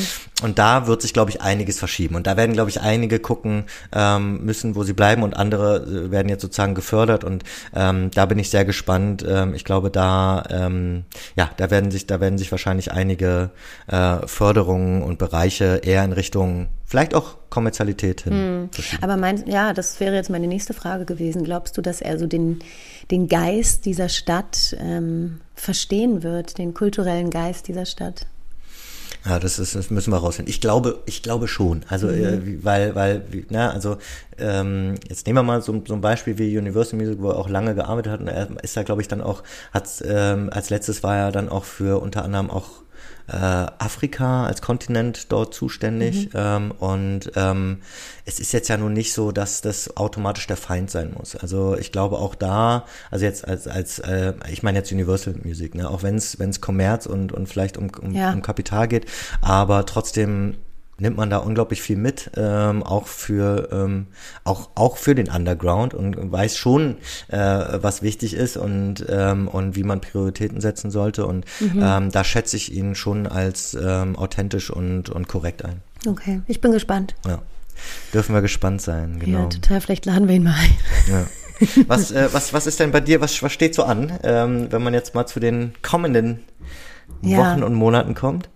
[0.42, 2.14] Und da wird sich, glaube ich, einiges verschieben.
[2.14, 6.10] Und da werden, glaube ich, einige gucken ähm, müssen, wo sie bleiben und andere äh,
[6.10, 7.42] werden jetzt sozusagen gefördert und
[7.74, 9.24] ähm, da bin ich sehr gespannt.
[9.26, 11.04] Ähm, ich glaube, glaube, da, ähm,
[11.36, 13.50] ja, da werden sich, da werden sich wahrscheinlich einige
[13.88, 18.32] äh, Förderungen und Bereiche eher in Richtung vielleicht auch Kommerzialität hin.
[18.32, 18.70] Hm.
[19.02, 21.44] Aber mein, ja, das wäre jetzt meine nächste Frage gewesen.
[21.44, 22.60] Glaubst du, dass er so den,
[23.10, 28.26] den Geist dieser Stadt ähm, verstehen wird, den kulturellen Geist dieser Stadt?
[29.26, 30.50] Ja, das, ist, das müssen wir rausfinden.
[30.50, 31.84] Ich glaube, ich glaube schon.
[31.88, 32.12] Also, mhm.
[32.12, 33.96] äh, weil, weil, na, also
[34.38, 37.48] ähm, jetzt nehmen wir mal so, so ein Beispiel wie Universal Music, wo er auch
[37.48, 38.20] lange gearbeitet hat.
[38.20, 41.48] Und er ist da, glaube ich, dann auch, hat ähm, als letztes war er dann
[41.48, 42.82] auch für unter anderem auch
[43.28, 46.26] äh, Afrika als Kontinent dort zuständig.
[46.26, 46.30] Mhm.
[46.34, 47.78] Ähm, und ähm,
[48.24, 51.36] es ist jetzt ja nun nicht so, dass das automatisch der Feind sein muss.
[51.36, 55.74] Also ich glaube auch da, also jetzt als, als äh, ich meine jetzt Universal Music,
[55.74, 58.32] ne, auch wenn es Kommerz und, und vielleicht um, um, ja.
[58.32, 59.06] um Kapital geht,
[59.40, 60.56] aber trotzdem
[60.98, 64.06] nimmt man da unglaublich viel mit, ähm, auch für ähm,
[64.44, 66.96] auch auch für den Underground und weiß schon,
[67.28, 71.82] äh, was wichtig ist und ähm, und wie man Prioritäten setzen sollte und mhm.
[71.82, 75.82] ähm, da schätze ich ihn schon als ähm, authentisch und und korrekt ein.
[76.06, 77.14] Okay, ich bin gespannt.
[77.26, 77.42] Ja,
[78.14, 79.18] dürfen wir gespannt sein.
[79.18, 79.40] Genau.
[79.40, 79.80] Ja, total.
[79.80, 80.74] Vielleicht laden wir ihn mal ein.
[81.10, 81.26] Ja.
[81.86, 84.82] Was, äh, was, was ist denn bei dir, was, was steht so an, ähm, wenn
[84.82, 86.40] man jetzt mal zu den kommenden
[87.22, 87.54] Wochen ja.
[87.64, 88.50] und Monaten kommt?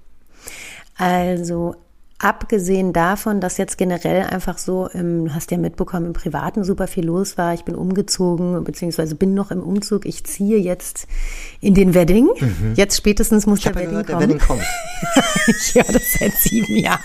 [0.98, 1.76] Also
[2.20, 6.86] abgesehen davon, dass jetzt generell einfach so, ähm, du hast ja mitbekommen, im Privaten super
[6.86, 7.54] viel los war.
[7.54, 10.04] Ich bin umgezogen, beziehungsweise bin noch im Umzug.
[10.04, 11.06] Ich ziehe jetzt
[11.62, 12.28] in den Wedding.
[12.38, 12.74] Mhm.
[12.76, 14.20] Jetzt spätestens muss ich der Wedding gehört, kommen.
[14.20, 14.62] Der Wedding kommt.
[15.46, 17.00] ich höre das seit sieben Jahren.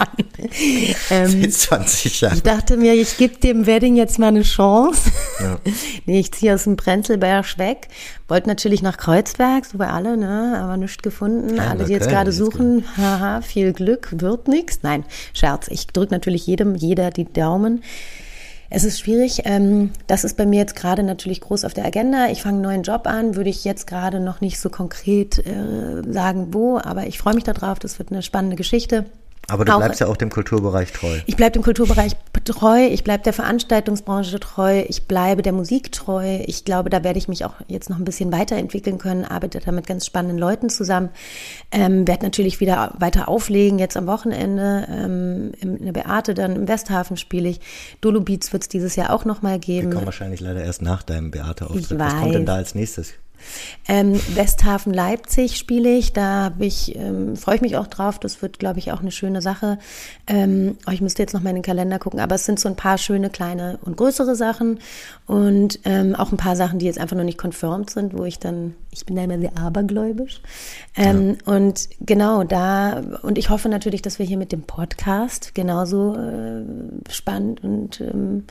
[1.10, 2.36] Ähm, seit 20 Jahren.
[2.36, 5.12] Ich dachte mir, ich gebe dem Wedding jetzt mal eine Chance.
[5.39, 5.60] Ja.
[6.06, 7.88] nee, ich ziehe aus dem Prenzlberg weg.
[8.28, 10.60] Wollte natürlich nach Kreuzberg, so bei alle, ne?
[10.60, 11.56] aber nichts gefunden.
[11.58, 14.80] Ja, alle, die jetzt gerade suchen, haha, viel Glück, wird nichts.
[14.82, 15.68] Nein, Scherz.
[15.70, 17.84] Ich drücke natürlich jedem, jeder die Daumen.
[18.70, 19.44] Es ist schwierig.
[19.46, 22.28] Ähm, das ist bei mir jetzt gerade natürlich groß auf der Agenda.
[22.30, 26.02] Ich fange einen neuen Job an, würde ich jetzt gerade noch nicht so konkret äh,
[26.12, 27.80] sagen, wo, aber ich freue mich darauf.
[27.80, 29.06] Das wird eine spannende Geschichte.
[29.48, 31.20] Aber du auch, bleibst ja auch dem Kulturbereich treu.
[31.26, 32.14] Ich bleibe dem Kulturbereich
[32.46, 36.40] treu, ich bleibe der Veranstaltungsbranche treu, ich bleibe der Musik treu.
[36.46, 39.72] Ich glaube, da werde ich mich auch jetzt noch ein bisschen weiterentwickeln können, arbeite da
[39.72, 41.10] mit ganz spannenden Leuten zusammen.
[41.72, 44.88] Ähm, werde natürlich wieder weiter auflegen, jetzt am Wochenende.
[44.90, 47.60] Ähm, in der Beate, dann im Westhafen spiele ich.
[48.02, 49.90] Dolo Beats wird es dieses Jahr auch nochmal geben.
[49.90, 52.00] Wir kommen wahrscheinlich leider erst nach deinem Beate-Auftritt.
[52.00, 53.14] Was kommt denn da als nächstes?
[53.88, 58.20] Ähm, Westhafen Leipzig spiele ich, da ich, ähm, freue ich mich auch drauf.
[58.20, 59.78] Das wird, glaube ich, auch eine schöne Sache.
[60.28, 62.68] Ähm, oh, ich müsste jetzt noch mal in den Kalender gucken, aber es sind so
[62.70, 64.80] ein paar schöne kleine und größere Sachen
[65.28, 68.40] und ähm, auch ein paar Sachen, die jetzt einfach noch nicht confirmed sind, wo ich
[68.40, 70.42] dann, ich bin da immer sehr abergläubisch.
[70.96, 71.54] Ähm, ja.
[71.54, 76.64] Und genau da, und ich hoffe natürlich, dass wir hier mit dem Podcast genauso äh,
[77.10, 78.46] spannend und ähm,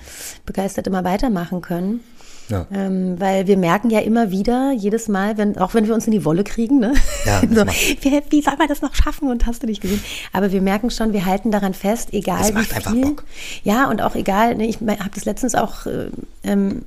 [0.47, 2.01] begeistert immer weitermachen können.
[2.49, 2.67] Ja.
[2.73, 6.13] Ähm, weil wir merken ja immer wieder, jedes Mal, wenn, auch wenn wir uns in
[6.13, 6.95] die Wolle kriegen, ne?
[7.25, 10.03] Ja, so, wie, wie soll man das noch schaffen und hast du nicht gesehen?
[10.33, 13.05] Aber wir merken schon, wir halten daran fest, egal das macht wie viel.
[13.05, 13.25] Einfach Bock.
[13.63, 16.09] Ja, und auch egal, ne, ich habe das letztens auch äh,
[16.43, 16.83] ähm,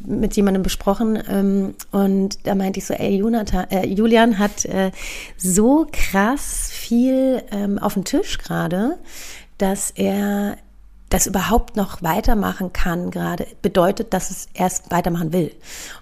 [0.00, 4.92] mit jemandem besprochen ähm, und da meinte ich so, ey, Jonathan, äh, Julian hat äh,
[5.36, 8.98] so krass viel ähm, auf dem Tisch gerade,
[9.58, 10.56] dass er
[11.10, 15.52] das überhaupt noch weitermachen kann gerade, bedeutet, dass es erst weitermachen will.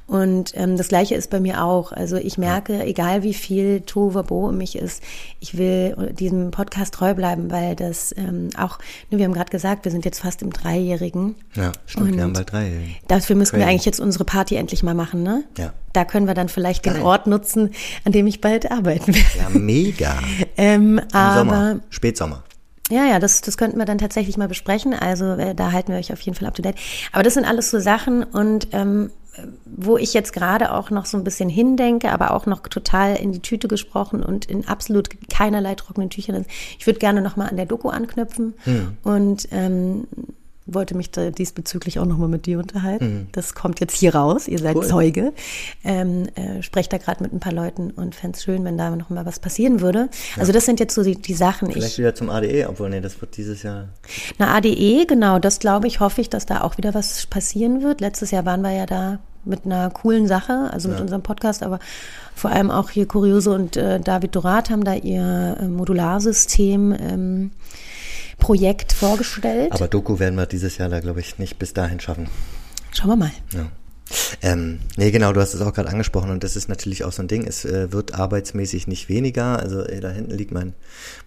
[0.06, 1.92] Und ähm, das Gleiche ist bei mir auch.
[1.92, 5.02] Also ich merke, egal wie viel Tovabo um mich ist,
[5.40, 8.78] ich will diesem Podcast treu bleiben, weil das ähm, auch,
[9.10, 11.36] ne, wir haben gerade gesagt, wir sind jetzt fast im Dreijährigen.
[11.54, 12.96] Ja, stimmt, Und wir haben bald Dreijährigen.
[13.08, 13.62] Dafür müssen Crazy.
[13.62, 15.44] wir eigentlich jetzt unsere Party endlich mal machen, ne?
[15.56, 15.72] Ja.
[15.94, 16.94] Da können wir dann vielleicht Geil.
[16.94, 17.70] den Ort nutzen,
[18.04, 19.38] an dem ich bald arbeiten werde.
[19.38, 20.18] Ja, mega.
[20.58, 22.42] ähm, Im aber, Sommer, Spätsommer.
[22.90, 24.94] Ja, ja, das, das könnten wir dann tatsächlich mal besprechen.
[24.94, 26.76] Also äh, da halten wir euch auf jeden Fall up to date.
[27.12, 29.10] Aber das sind alles so Sachen und ähm,
[29.64, 33.32] wo ich jetzt gerade auch noch so ein bisschen hindenke, aber auch noch total in
[33.32, 36.44] die Tüte gesprochen und in absolut keinerlei trockenen Tüchern.
[36.78, 38.96] Ich würde gerne noch mal an der Doku anknüpfen hm.
[39.04, 40.08] und ähm,
[40.68, 43.04] wollte mich da diesbezüglich auch nochmal mit dir unterhalten.
[43.04, 43.26] Mhm.
[43.32, 44.86] Das kommt jetzt hier raus, ihr seid cool.
[44.86, 45.32] Zeuge.
[45.84, 48.94] Ähm, äh, sprecht da gerade mit ein paar Leuten und fände es schön, wenn da
[48.94, 50.08] nochmal was passieren würde.
[50.36, 50.40] Ja.
[50.40, 51.70] Also das sind jetzt so die, die Sachen.
[51.70, 53.88] Vielleicht ich, wieder zum ADE, obwohl, nee, das wird dieses Jahr.
[54.38, 58.00] Na, ADE, genau, das glaube ich, hoffe ich, dass da auch wieder was passieren wird.
[58.00, 61.02] Letztes Jahr waren wir ja da mit einer coolen Sache, also mit ja.
[61.02, 61.78] unserem Podcast, aber
[62.34, 67.50] vor allem auch hier Kuriose und äh, David Dorat haben da ihr äh, Modularsystem ähm,
[68.38, 69.72] Projekt vorgestellt.
[69.72, 72.28] Aber Doku werden wir dieses Jahr da, glaube ich, nicht bis dahin schaffen.
[72.92, 73.30] Schauen wir mal.
[73.52, 73.66] Ja.
[74.42, 77.22] Ähm, nee, genau, du hast es auch gerade angesprochen und das ist natürlich auch so
[77.22, 77.46] ein Ding.
[77.46, 79.58] Es äh, wird arbeitsmäßig nicht weniger.
[79.58, 80.74] Also äh, da hinten liegt mein,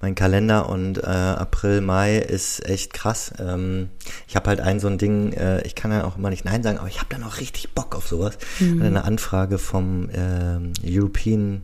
[0.01, 3.33] mein Kalender und äh, April, Mai ist echt krass.
[3.39, 3.89] Ähm,
[4.27, 6.63] ich habe halt ein so ein Ding, äh, ich kann ja auch immer nicht Nein
[6.63, 8.37] sagen, aber ich habe dann auch richtig Bock auf sowas.
[8.59, 8.81] Mhm.
[8.81, 11.61] Eine Anfrage vom äh, European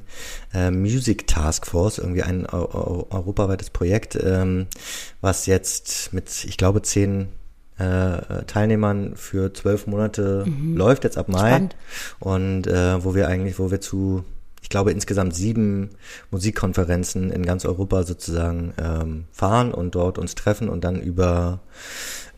[0.54, 4.68] äh, Music Task Force, irgendwie ein eu europaweites Projekt, ähm,
[5.22, 7.30] was jetzt mit, ich glaube, zehn
[7.78, 10.76] äh, Teilnehmern für zwölf Monate mhm.
[10.76, 11.50] läuft, jetzt ab Mai.
[11.50, 11.76] Spannend.
[12.20, 14.24] Und äh, wo wir eigentlich, wo wir zu,
[14.62, 15.92] ich glaube, insgesamt sieben
[16.32, 21.60] Musikkonferenzen in ganz Europa sozusagen ähm, fahren und dort uns treffen und dann über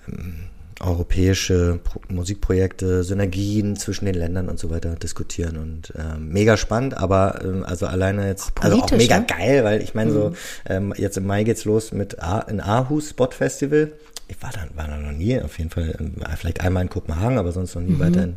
[0.07, 0.49] ähm,
[0.79, 6.97] europäische Pro Musikprojekte, Synergien zwischen den Ländern und so weiter diskutieren und ähm, mega spannend,
[6.97, 9.25] aber ähm, also alleine jetzt also auch mega ne?
[9.25, 10.13] geil, weil ich meine mhm.
[10.13, 10.33] so
[10.67, 13.91] ähm, jetzt im Mai geht's los mit A in Aarhus Spot Festival
[14.29, 17.37] ich war da, war da noch nie, auf jeden Fall, ähm, vielleicht einmal in Kopenhagen,
[17.37, 17.99] aber sonst noch nie mhm.
[17.99, 18.35] weiter in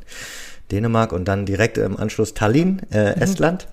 [0.70, 3.22] Dänemark und dann direkt im Anschluss Tallinn, äh, mhm.
[3.22, 3.68] Estland.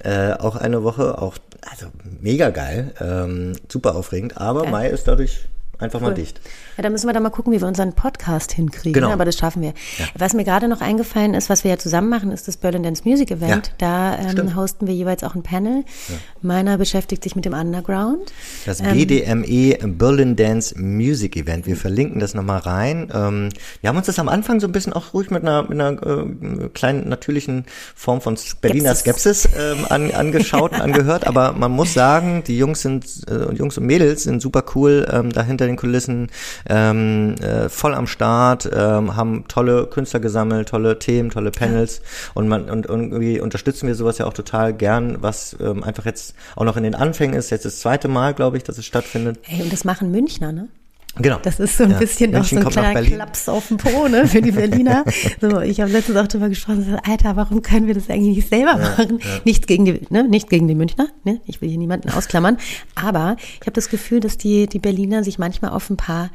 [0.00, 1.38] Äh, auch eine Woche, auch
[1.70, 1.86] also
[2.20, 4.70] mega geil, ähm, super aufregend, aber okay.
[4.70, 5.46] Mai ist dadurch
[5.84, 6.08] einfach cool.
[6.08, 6.40] mal dicht.
[6.76, 8.94] Ja, da müssen wir dann mal gucken, wie wir unseren Podcast hinkriegen.
[8.94, 9.10] Genau.
[9.10, 9.74] Aber das schaffen wir.
[9.98, 10.06] Ja.
[10.16, 13.02] Was mir gerade noch eingefallen ist, was wir ja zusammen machen, ist das Berlin Dance
[13.04, 13.72] Music Event.
[13.80, 15.84] Ja, da ähm, hosten wir jeweils auch ein Panel.
[16.08, 16.14] Ja.
[16.42, 18.32] Meiner beschäftigt sich mit dem Underground.
[18.66, 21.66] Das ähm, BDME Berlin Dance Music Event.
[21.66, 23.10] Wir verlinken das nochmal rein.
[23.14, 23.48] Ähm,
[23.80, 26.02] wir haben uns das am Anfang so ein bisschen auch ruhig mit einer, mit einer
[26.02, 31.26] äh, kleinen natürlichen Form von Berliner Skepsis, Skepsis ähm, an, angeschaut und angehört.
[31.26, 35.30] Aber man muss sagen, die Jungs sind äh, Jungs und Mädels sind super cool ähm,
[35.32, 36.28] da hinter den Kulissen
[36.68, 42.02] ähm, äh, voll am Start, ähm, haben tolle Künstler gesammelt, tolle Themen, tolle Panels
[42.34, 46.06] und man und, und irgendwie unterstützen wir sowas ja auch total gern, was ähm, einfach
[46.06, 47.50] jetzt auch noch in den Anfängen ist.
[47.50, 49.38] Jetzt das zweite Mal, glaube ich, dass es stattfindet.
[49.48, 50.68] Ey, und das machen Münchner, ne?
[51.16, 51.38] Genau.
[51.42, 51.98] Das ist so ein ja.
[51.98, 55.04] bisschen München noch so ein kleiner Klaps auf dem Po, ne, für die Berliner.
[55.40, 58.76] so, ich habe letztens auch drüber gesprochen, Alter, warum können wir das eigentlich nicht selber
[58.76, 59.20] machen?
[59.20, 59.40] Ja.
[59.44, 62.58] Nichts gegen die, ne, nicht gegen die Münchner, ne, ich will hier niemanden ausklammern,
[62.96, 66.30] aber ich habe das Gefühl, dass die, die Berliner sich manchmal auf ein paar,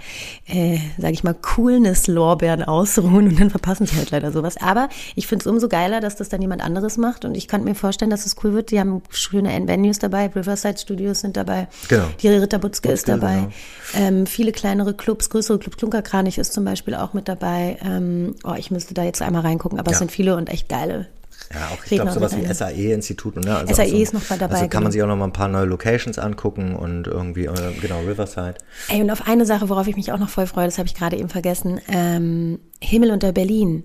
[0.48, 4.56] äh, sage ich mal, Coolness-Lorbeeren ausruhen und dann verpassen sie halt leider sowas.
[4.58, 7.66] Aber ich finde es umso geiler, dass das dann jemand anderes macht und ich kann
[7.66, 8.72] mir vorstellen, dass es cool wird.
[8.72, 12.06] Die haben schöne Venues dabei, Riverside Studios sind dabei, genau.
[12.22, 13.48] die Ritter Butzke, Butzke ist dabei,
[13.94, 14.08] genau.
[14.08, 15.78] ähm, viele kleine kleinere Clubs, größere Clubs.
[15.78, 17.78] Klunkerkranich ist zum Beispiel auch mit dabei.
[17.84, 19.94] Ähm, oh, ich müsste da jetzt einmal reingucken, aber ja.
[19.94, 21.08] es sind viele und echt geile
[21.54, 23.38] ja, auch ich glaube sowas wie SAE-Institut.
[23.38, 23.56] Ne?
[23.56, 24.56] Also SAE so, ist noch mal dabei.
[24.56, 24.92] Also kann man genau.
[24.92, 28.56] sich auch noch mal ein paar neue Locations angucken und irgendwie, äh, genau, Riverside.
[28.90, 30.94] Ey, und auf eine Sache, worauf ich mich auch noch voll freue, das habe ich
[30.94, 31.82] gerade eben vergessen.
[31.88, 33.84] Ähm, Himmel unter Berlin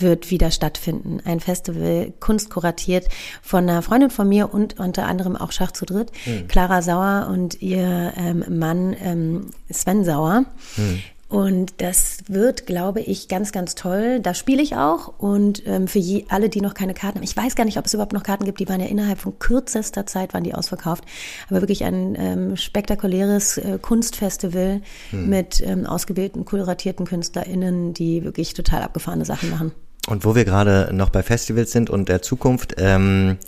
[0.00, 1.20] wird wieder stattfinden.
[1.24, 3.08] Ein Festival, Kunst kuratiert
[3.42, 6.48] von einer Freundin von mir und unter anderem auch Schach zu dritt, mhm.
[6.48, 10.44] Clara Sauer und ihr ähm, Mann ähm, Sven Sauer.
[10.76, 11.02] Mhm.
[11.30, 14.18] Und das wird, glaube ich, ganz, ganz toll.
[14.18, 15.14] Da spiele ich auch.
[15.16, 17.86] Und ähm, für je, alle, die noch keine Karten haben, ich weiß gar nicht, ob
[17.86, 21.04] es überhaupt noch Karten gibt, die waren ja innerhalb von kürzester Zeit waren die ausverkauft.
[21.48, 25.28] Aber wirklich ein ähm, spektakuläres äh, Kunstfestival hm.
[25.28, 29.72] mit ähm, ausgewählten, kuratierten KünstlerInnen, die wirklich total abgefahrene Sachen machen.
[30.08, 33.38] Und wo wir gerade noch bei Festivals sind und der Zukunft, ähm,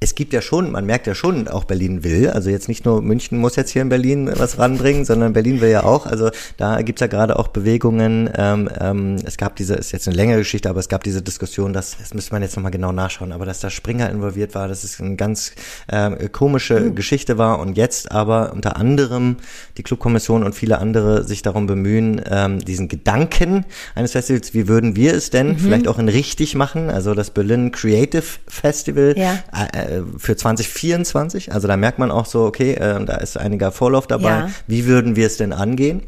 [0.00, 2.30] es gibt ja schon, man merkt ja schon, auch Berlin will.
[2.30, 5.70] Also jetzt nicht nur München muss jetzt hier in Berlin was ranbringen, sondern Berlin will
[5.70, 6.06] ja auch.
[6.06, 8.30] Also da gibt's ja gerade auch Bewegungen.
[8.36, 11.72] Ähm, ähm, es gab diese, ist jetzt eine längere Geschichte, aber es gab diese Diskussion,
[11.72, 14.84] dass, das müsste man jetzt nochmal genau nachschauen, aber dass da Springer involviert war, dass
[14.84, 15.52] es eine ganz
[15.90, 16.94] ähm, komische mhm.
[16.94, 19.36] Geschichte war und jetzt aber unter anderem
[19.78, 23.64] die Clubkommission und viele andere sich darum bemühen, ähm, diesen Gedanken
[23.96, 25.58] eines Festivals, wie würden wir es denn mhm.
[25.58, 26.88] vielleicht auch in richtig machen?
[26.88, 29.14] Also das Berlin Creative Festival.
[29.16, 29.38] Ja.
[29.52, 31.52] Äh, äh, für 2024.
[31.52, 34.28] Also da merkt man auch so, okay, äh, da ist einiger Vorlauf dabei.
[34.28, 34.50] Ja.
[34.66, 36.02] Wie würden wir es denn angehen?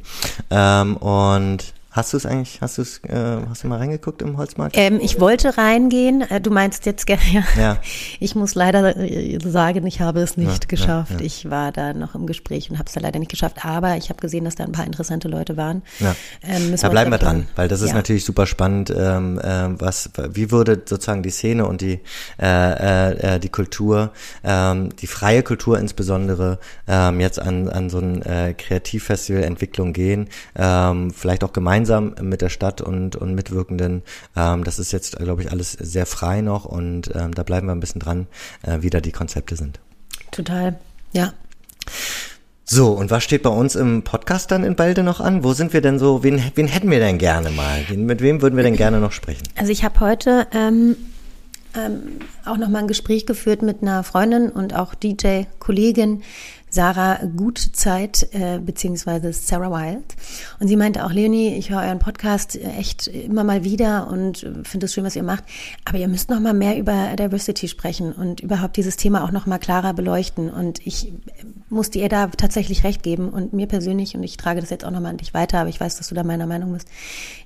[0.51, 4.37] Ähm, und Hast du es eigentlich, hast du es, äh, hast du mal reingeguckt im
[4.37, 4.77] Holzmarkt?
[4.79, 6.21] Ähm, ich wollte reingehen.
[6.23, 7.43] Äh, du meinst jetzt gerne, ja.
[7.59, 7.77] ja.
[8.21, 11.13] Ich muss leider äh, sagen, ich habe es nicht ja, geschafft.
[11.19, 13.65] Ja, ich war da noch im Gespräch und habe es da leider nicht geschafft.
[13.65, 15.83] Aber ich habe gesehen, dass da ein paar interessante Leute waren.
[15.99, 16.15] Ja.
[16.45, 18.95] Ähm, da bleiben wir dran, weil das ist natürlich super spannend.
[18.97, 22.01] Ähm, äh, was, wie würde sozusagen die Szene und die
[22.41, 24.13] äh, äh, die Kultur,
[24.45, 30.29] ähm, die freie Kultur insbesondere ähm, jetzt an an so ein äh, Kreativfestival Entwicklung gehen?
[30.55, 34.03] Ähm, vielleicht auch gemeinsam gemeinsam mit der Stadt und, und Mitwirkenden.
[34.37, 37.73] Ähm, das ist jetzt, glaube ich, alles sehr frei noch und ähm, da bleiben wir
[37.73, 38.27] ein bisschen dran,
[38.63, 39.81] äh, wie da die Konzepte sind.
[40.31, 40.79] Total,
[41.13, 41.33] ja.
[42.65, 45.43] So, und was steht bei uns im Podcast dann in Balde noch an?
[45.43, 47.85] Wo sind wir denn so, wen, wen hätten wir denn gerne mal?
[47.97, 49.43] Mit wem würden wir denn gerne noch sprechen?
[49.57, 50.97] Also ich habe heute ähm,
[51.75, 56.23] ähm, auch noch mal ein Gespräch geführt mit einer Freundin und auch DJ-Kollegin,
[56.71, 60.17] Sarah Gutzeit äh, beziehungsweise Sarah Wild.
[60.61, 64.87] Und sie meinte auch, Leonie, ich höre euren Podcast echt immer mal wieder und finde
[64.87, 65.45] es schön, was ihr macht.
[65.85, 69.47] Aber ihr müsst noch mal mehr über Diversity sprechen und überhaupt dieses Thema auch noch
[69.47, 70.51] mal klarer beleuchten.
[70.51, 71.13] Und ich
[71.71, 74.91] musste ihr da tatsächlich recht geben und mir persönlich, und ich trage das jetzt auch
[74.91, 76.89] noch mal an dich weiter, aber ich weiß, dass du da meiner Meinung bist.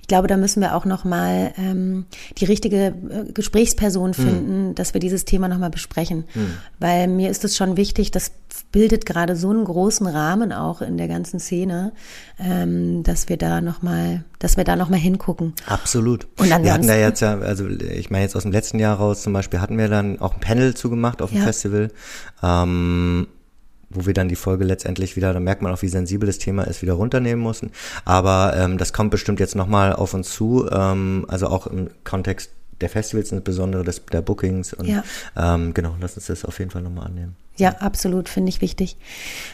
[0.00, 2.06] Ich glaube, da müssen wir auch noch mal ähm,
[2.38, 4.24] die richtige äh, Gesprächsperson hm.
[4.24, 4.74] finden, hm.
[4.74, 6.24] dass wir dieses Thema noch mal besprechen.
[6.32, 6.54] Hm.
[6.78, 8.32] Weil mir ist es schon wichtig, dass
[8.72, 11.92] bildet gerade so einen großen Rahmen auch in der ganzen Szene,
[12.38, 15.54] ähm, dass wir da noch mal, dass wir da noch mal hingucken.
[15.66, 16.26] Absolut.
[16.38, 19.22] Und wir hatten da jetzt ja, also ich meine jetzt aus dem letzten Jahr raus
[19.22, 21.44] zum Beispiel hatten wir dann auch ein Panel zugemacht auf dem ja.
[21.44, 21.90] Festival.
[22.42, 23.28] Ähm,
[23.94, 26.64] wo wir dann die Folge letztendlich wieder, da merkt man auch, wie sensibel das Thema
[26.64, 27.70] ist, wieder runternehmen mussten.
[28.04, 32.50] Aber ähm, das kommt bestimmt jetzt nochmal auf uns zu, ähm, also auch im Kontext
[32.80, 34.74] der Festivals, insbesondere des, der Bookings.
[34.74, 35.04] Und ja.
[35.36, 37.36] ähm, genau, lass uns das auf jeden Fall nochmal annehmen.
[37.56, 38.96] Ja, absolut, finde ich wichtig.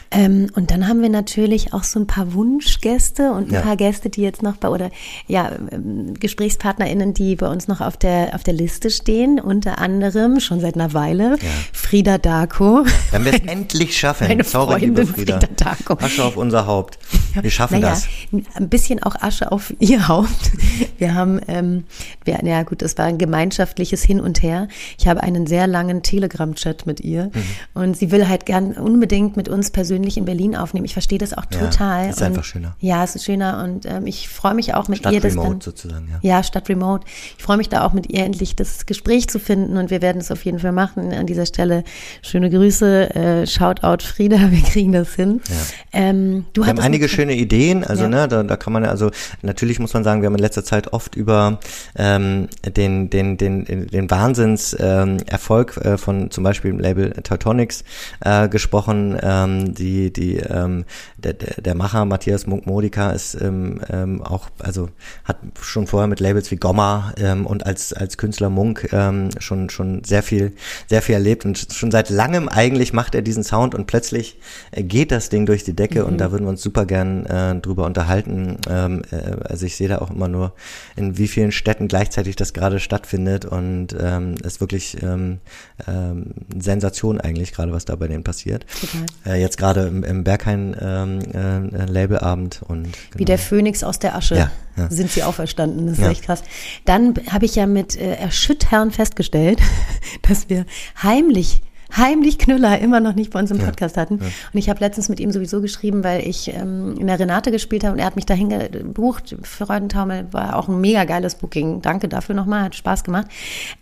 [0.09, 3.61] Ähm, und dann haben wir natürlich auch so ein paar Wunschgäste und ein ja.
[3.61, 4.89] paar Gäste, die jetzt noch bei, oder
[5.27, 9.39] ja, ähm, GesprächspartnerInnen, die bei uns noch auf der, auf der Liste stehen.
[9.39, 11.49] Unter anderem, schon seit einer Weile, ja.
[11.71, 12.85] Frieda Darko.
[13.11, 14.27] Wenn wir es endlich schaffen.
[14.27, 15.39] Meine Sorry, Freundin liebe Frieda.
[15.39, 16.03] Frieda Darko.
[16.03, 16.97] Asche auf unser Haupt.
[17.39, 18.07] Wir schaffen naja, das.
[18.55, 20.51] Ein bisschen auch Asche auf ihr Haupt.
[20.97, 21.85] Wir haben, ähm,
[22.25, 24.67] wir, ja gut, das war ein gemeinschaftliches Hin und Her.
[24.97, 27.81] Ich habe einen sehr langen Telegram-Chat mit ihr mhm.
[27.81, 30.85] und sie will halt gern unbedingt mit uns persönlich in Berlin aufnehmen.
[30.85, 32.05] Ich verstehe das auch total.
[32.05, 32.75] Ja, ist und, einfach schöner.
[32.79, 35.21] Ja, es ist schöner und ähm, ich freue mich auch mit Stadt ihr.
[35.21, 36.19] Das Remote dann, sozusagen, ja.
[36.37, 37.05] Ja, statt Remote.
[37.37, 40.19] Ich freue mich da auch mit ihr endlich das Gespräch zu finden und wir werden
[40.19, 41.11] es auf jeden Fall machen.
[41.13, 41.83] An dieser Stelle
[42.21, 45.41] schöne Grüße, äh, Shoutout Frieda, wir kriegen das hin.
[45.47, 45.55] Ja.
[45.93, 48.09] Ähm, du wir haben einige schöne Ideen, also ja.
[48.09, 50.93] ne, da, da kann man also natürlich muss man sagen, wir haben in letzter Zeit
[50.93, 51.59] oft über
[51.95, 57.80] ähm, den den den den Wahnsinns ähm, Erfolg äh, von zum Beispiel dem Label Teutonics
[58.21, 59.17] äh, gesprochen.
[59.21, 60.85] Ähm, die die ähm,
[61.17, 64.89] der, der Macher Matthias Munk-Modica ist ähm, ähm, auch also
[65.23, 69.69] hat schon vorher mit Labels wie Gomma ähm, und als als Künstler Munk ähm, schon
[69.69, 70.53] schon sehr viel
[70.87, 74.39] sehr viel erlebt und schon seit langem eigentlich macht er diesen Sound und plötzlich
[74.71, 76.07] geht das Ding durch die Decke mhm.
[76.07, 78.57] und da würden wir uns super gern äh, drüber unterhalten.
[78.69, 80.53] Ähm, äh, also ich sehe da auch immer nur,
[80.95, 85.39] in wie vielen Städten gleichzeitig das gerade stattfindet und ähm, es ist wirklich ähm,
[85.87, 88.65] ähm, Sensation eigentlich gerade, was da bei denen passiert.
[88.79, 89.05] Total.
[89.25, 92.95] Äh, jetzt gerade im, im Berghain ähm, äh, Labelabend und genau.
[93.15, 94.89] wie der Phönix aus der Asche ja, ja.
[94.89, 95.87] sind sie auferstanden.
[95.87, 96.11] Das ist ja.
[96.11, 96.43] echt krass.
[96.85, 99.59] Dann habe ich ja mit äh, Erschüttern festgestellt,
[100.27, 100.65] dass wir
[101.01, 101.61] heimlich
[101.95, 104.19] heimlich Knüller immer noch nicht bei uns im Podcast hatten.
[104.19, 104.25] Ja.
[104.25, 107.83] Und ich habe letztens mit ihm sowieso geschrieben, weil ich ähm, in der Renate gespielt
[107.83, 109.35] habe und er hat mich dahin gebucht.
[109.43, 111.81] Für Reutentaumel war auch ein mega geiles Booking.
[111.81, 113.27] Danke dafür nochmal, hat Spaß gemacht.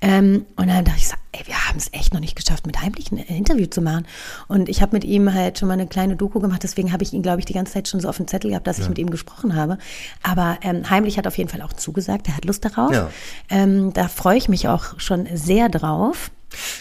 [0.02, 2.82] Ähm, und dann dachte ich so, ey, wir haben es echt noch nicht geschafft, mit
[2.82, 4.08] heimlich ein Interview zu machen.
[4.48, 7.13] Und ich habe mit ihm halt schon mal eine kleine Doku gemacht, deswegen habe ich
[7.13, 8.84] ihn, glaube ich, die ganze Zeit schon so auf dem Zettel gehabt, dass ja.
[8.84, 9.78] ich mit ihm gesprochen habe.
[10.24, 12.91] Aber ähm, heimlich hat auf jeden Fall auch zugesagt, er hat Lust darauf.
[12.91, 13.10] Ja.
[13.50, 16.32] Ähm, da freue ich mich auch schon sehr drauf.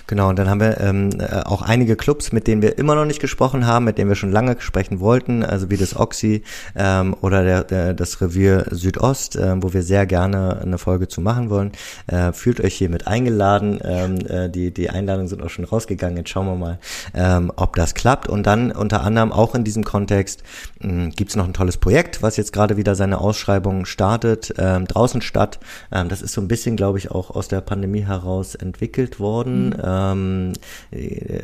[0.06, 3.04] Genau, und dann haben wir ähm, äh, auch einige Clubs, mit denen wir immer noch
[3.04, 6.42] nicht gesprochen haben, mit denen wir schon lange sprechen wollten, also wie das Oxy
[6.74, 11.20] ähm, oder der, der, das Revier Südost, äh, wo wir sehr gerne eine Folge zu
[11.20, 11.72] machen wollen.
[12.06, 13.80] Äh, fühlt euch hiermit eingeladen.
[13.84, 16.16] Ähm, äh, die, die Einladungen sind auch schon rausgegangen.
[16.16, 16.78] Jetzt schauen wir mal,
[17.14, 18.28] ähm, ob das klappt.
[18.28, 20.42] Und dann unter anderem auch in diesem Kontext
[20.80, 24.86] ähm, gibt es noch ein tolles Projekt, was jetzt gerade wieder seine Ausschreibung startet, ähm,
[24.86, 25.58] draußen statt.
[25.92, 29.57] Ähm, das ist so ein bisschen, glaube ich, auch aus der Pandemie heraus entwickelt worden
[29.66, 29.74] Mhm.
[29.82, 30.52] Ähm,
[30.90, 31.42] äh,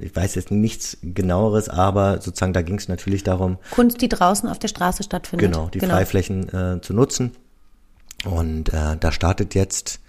[0.00, 3.58] ich weiß jetzt nichts genaueres, aber sozusagen da ging es natürlich darum.
[3.70, 5.52] Kunst, die draußen auf der Straße stattfindet.
[5.52, 5.94] Genau, die genau.
[5.94, 7.32] Freiflächen äh, zu nutzen.
[8.24, 10.00] Und äh, da startet jetzt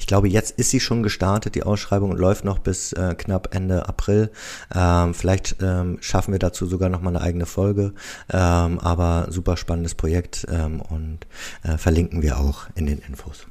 [0.00, 3.54] ich glaube, jetzt ist sie schon gestartet, die Ausschreibung, und läuft noch bis äh, knapp
[3.54, 4.30] Ende April.
[4.74, 7.92] Ähm, vielleicht ähm, schaffen wir dazu sogar noch mal eine eigene Folge.
[8.32, 11.26] Ähm, aber super spannendes Projekt ähm, und
[11.62, 13.46] äh, verlinken wir auch in den Infos.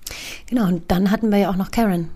[0.47, 2.09] Genau, und dann hatten wir ja auch noch Karen.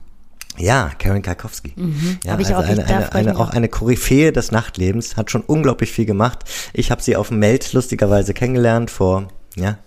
[0.58, 1.74] Ja, Karen Karkowski.
[1.76, 5.92] Mhm, ja, also auch eine, eine, eine, auch eine Koryphäe des Nachtlebens, hat schon unglaublich
[5.92, 6.40] viel gemacht.
[6.74, 9.78] Ich habe sie auf dem Meld lustigerweise kennengelernt vor, ja,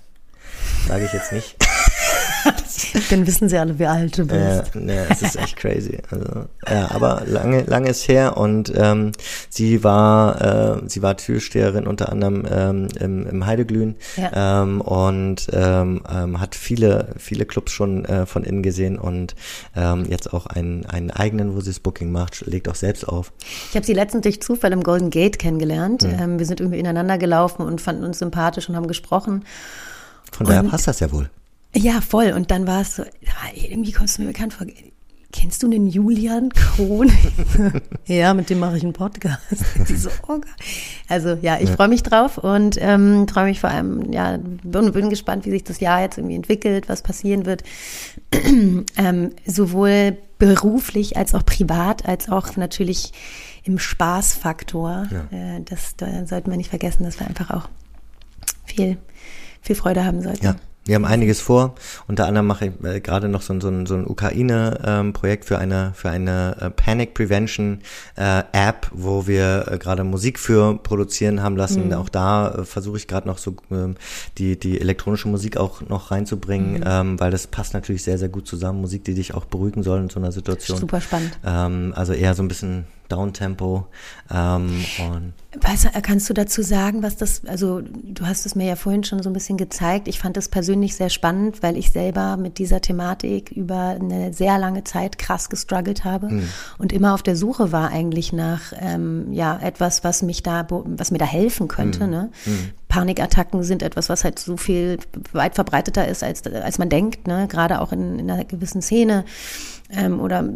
[0.88, 1.56] sage ich jetzt nicht.
[3.10, 4.74] Dann wissen sie alle, wie alt du bist.
[4.74, 5.98] Ja, ja es ist echt crazy.
[6.10, 9.12] Also, ja, aber lange, lange ist her und ähm,
[9.48, 14.62] sie war, äh, sie war Türsteherin unter anderem ähm, im, im Heideglühen ja.
[14.62, 19.34] ähm, und ähm, ähm, hat viele, viele Clubs schon äh, von innen gesehen und
[19.74, 23.32] ähm, jetzt auch einen, einen eigenen, wo sie das Booking macht, legt auch selbst auf.
[23.70, 26.02] Ich habe sie letztens durch Zufall im Golden Gate kennengelernt.
[26.02, 26.16] Mhm.
[26.18, 29.44] Ähm, wir sind irgendwie ineinander gelaufen und fanden uns sympathisch und haben gesprochen.
[30.32, 31.30] Von daher passt das ja wohl.
[31.76, 32.32] Ja, voll.
[32.32, 33.04] Und dann war es so,
[33.54, 34.66] irgendwie kommst du mir bekannt vor.
[35.32, 37.12] Kennst du den Julian Krohn?
[38.06, 39.42] ja, mit dem mache ich einen Podcast.
[39.94, 40.40] so, oh
[41.08, 41.76] also ja, ich ja.
[41.76, 45.64] freue mich drauf und ähm, freue mich vor allem, ja, bin, bin gespannt, wie sich
[45.64, 47.64] das Jahr jetzt irgendwie entwickelt, was passieren wird.
[48.32, 53.12] ähm, sowohl beruflich als auch privat, als auch natürlich
[53.64, 55.06] im Spaßfaktor.
[55.10, 55.56] Ja.
[55.56, 57.68] Äh, das da sollten wir nicht vergessen, dass wir einfach auch
[58.64, 58.96] viel,
[59.60, 60.44] viel Freude haben sollten.
[60.44, 60.56] Ja.
[60.86, 61.74] Wir haben einiges vor.
[62.06, 65.92] Unter anderem mache ich äh, gerade noch so, so, so ein Ukraine-Projekt ähm, für eine
[65.94, 67.80] für eine äh, Panic Prevention
[68.16, 71.88] äh, App, wo wir äh, gerade Musik für produzieren haben lassen.
[71.88, 71.94] Mhm.
[71.94, 73.96] Auch da äh, versuche ich gerade noch so ähm,
[74.38, 76.84] die die elektronische Musik auch noch reinzubringen, mhm.
[76.86, 78.80] ähm, weil das passt natürlich sehr sehr gut zusammen.
[78.80, 80.78] Musik, die dich auch beruhigen soll in so einer Situation.
[80.78, 81.38] Super spannend.
[81.44, 83.86] Ähm, also eher so ein bisschen Downtempo.
[84.30, 88.76] Ähm, und was, kannst du dazu sagen, was das, also du hast es mir ja
[88.76, 90.08] vorhin schon so ein bisschen gezeigt.
[90.08, 94.58] Ich fand das persönlich sehr spannend, weil ich selber mit dieser Thematik über eine sehr
[94.58, 96.48] lange Zeit krass gestruggelt habe mhm.
[96.78, 101.10] und immer auf der Suche war eigentlich nach ähm, ja etwas, was mich da, was
[101.10, 102.04] mir da helfen könnte.
[102.04, 102.10] Mhm.
[102.10, 102.30] Ne?
[102.44, 102.70] Mhm.
[102.88, 104.98] Panikattacken sind etwas, was halt so viel
[105.32, 107.46] weit verbreiteter ist, als, als man denkt, ne?
[107.48, 109.24] gerade auch in, in einer gewissen Szene.
[109.90, 110.48] Ähm, oder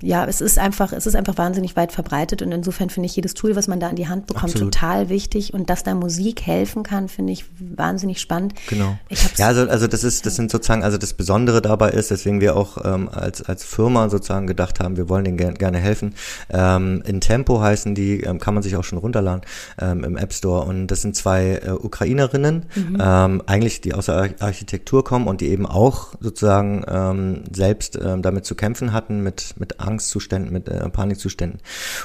[0.00, 3.34] ja, es ist einfach, es ist einfach wahnsinnig weit verbreitet und insofern finde ich jedes
[3.34, 4.74] Tool, was man da in die Hand bekommt, Absolut.
[4.74, 8.54] total wichtig und dass da Musik helfen kann, finde ich wahnsinnig spannend.
[8.68, 8.96] Genau.
[9.36, 12.56] ja, also, also das ist, das sind sozusagen, also das Besondere dabei ist, deswegen wir
[12.56, 16.14] auch ähm, als, als Firma sozusagen gedacht haben, wir wollen denen ger gerne helfen.
[16.50, 19.42] Ähm, in Tempo heißen die, ähm, kann man sich auch schon runterladen
[19.80, 22.98] ähm, im App Store und das sind zwei äh, Ukrainerinnen, mhm.
[23.00, 28.54] ähm, eigentlich die aus der Architektur kommen und die eben auch sozusagen selbst damit zu
[28.54, 31.60] kämpfen hatten, mit, mit Angstzuständen, mit äh, Panikzuständen.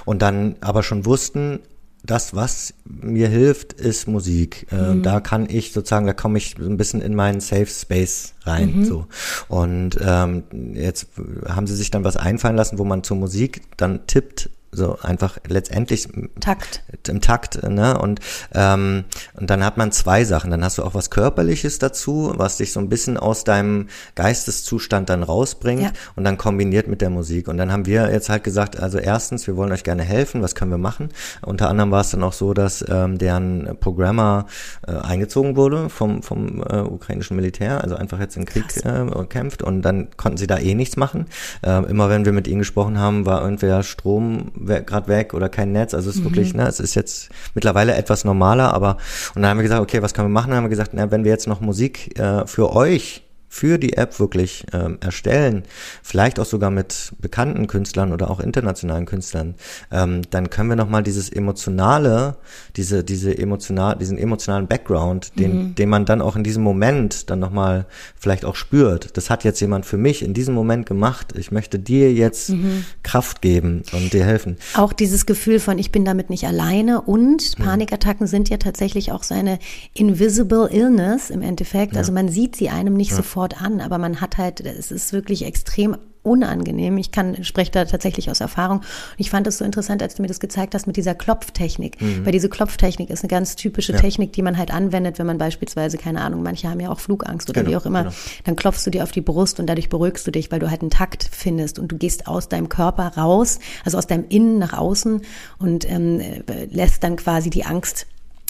[0.05, 1.59] Und dann aber schon wussten,
[2.03, 4.67] das, was mir hilft, ist Musik.
[4.71, 5.03] Äh, mhm.
[5.03, 8.77] Da kann ich sozusagen, da komme ich so ein bisschen in meinen Safe Space rein.
[8.77, 8.85] Mhm.
[8.85, 9.05] So.
[9.47, 10.43] Und ähm,
[10.73, 11.07] jetzt
[11.47, 15.37] haben sie sich dann was einfallen lassen, wo man zur Musik dann tippt so einfach
[15.47, 16.07] letztendlich
[16.39, 16.83] Takt.
[17.07, 17.97] im Takt, ne?
[17.97, 18.19] Und,
[18.53, 19.03] ähm,
[19.33, 20.51] und dann hat man zwei Sachen.
[20.51, 25.09] Dann hast du auch was Körperliches dazu, was dich so ein bisschen aus deinem Geisteszustand
[25.09, 25.91] dann rausbringt ja.
[26.15, 27.47] und dann kombiniert mit der Musik.
[27.47, 30.55] Und dann haben wir jetzt halt gesagt, also erstens, wir wollen euch gerne helfen, was
[30.55, 31.09] können wir machen?
[31.41, 34.45] Unter anderem war es dann auch so, dass ähm, deren Programmer
[34.87, 39.61] äh, eingezogen wurde vom, vom äh, ukrainischen Militär, also einfach jetzt im Krieg äh, kämpft
[39.63, 41.25] und dann konnten sie da eh nichts machen.
[41.61, 45.71] Äh, immer wenn wir mit ihnen gesprochen haben, war entweder Strom gerade weg oder kein
[45.71, 45.93] Netz.
[45.93, 46.25] Also es ist mhm.
[46.25, 48.97] wirklich, ne, es ist jetzt mittlerweile etwas normaler, aber
[49.35, 50.49] und dann haben wir gesagt, okay, was können wir machen?
[50.49, 53.23] Dann haben wir gesagt, na, wenn wir jetzt noch Musik äh, für euch
[53.53, 55.63] für die App wirklich ähm, erstellen,
[56.01, 59.55] vielleicht auch sogar mit bekannten Künstlern oder auch internationalen Künstlern,
[59.91, 62.37] ähm, dann können wir nochmal dieses emotionale,
[62.77, 65.75] diese, diese emotional, diesen emotionalen Background, den, mhm.
[65.75, 67.87] den man dann auch in diesem Moment dann nochmal
[68.17, 69.17] vielleicht auch spürt.
[69.17, 71.33] Das hat jetzt jemand für mich in diesem Moment gemacht.
[71.37, 72.85] Ich möchte dir jetzt mhm.
[73.03, 74.55] Kraft geben und dir helfen.
[74.75, 77.63] Auch dieses Gefühl von, ich bin damit nicht alleine und mhm.
[77.63, 79.59] Panikattacken sind ja tatsächlich auch so eine
[79.93, 81.93] invisible illness im Endeffekt.
[81.93, 81.99] Ja.
[81.99, 83.17] Also man sieht sie einem nicht ja.
[83.17, 86.97] sofort sofort an, aber man hat halt, es ist wirklich extrem unangenehm.
[86.99, 88.77] Ich kann, spreche da tatsächlich aus Erfahrung.
[88.79, 88.85] Und
[89.17, 91.99] ich fand es so interessant, als du mir das gezeigt hast mit dieser Klopftechnik.
[91.99, 92.23] Mhm.
[92.23, 93.99] Weil diese Klopftechnik ist eine ganz typische ja.
[93.99, 97.49] Technik, die man halt anwendet, wenn man beispielsweise, keine Ahnung, manche haben ja auch Flugangst
[97.49, 98.03] oder genau, wie auch immer.
[98.03, 98.15] Genau.
[98.43, 100.81] Dann klopfst du dir auf die Brust und dadurch beruhigst du dich, weil du halt
[100.81, 104.73] einen Takt findest und du gehst aus deinem Körper raus, also aus deinem Innen nach
[104.73, 105.21] außen
[105.57, 106.21] und ähm,
[106.69, 108.05] lässt dann quasi die Angst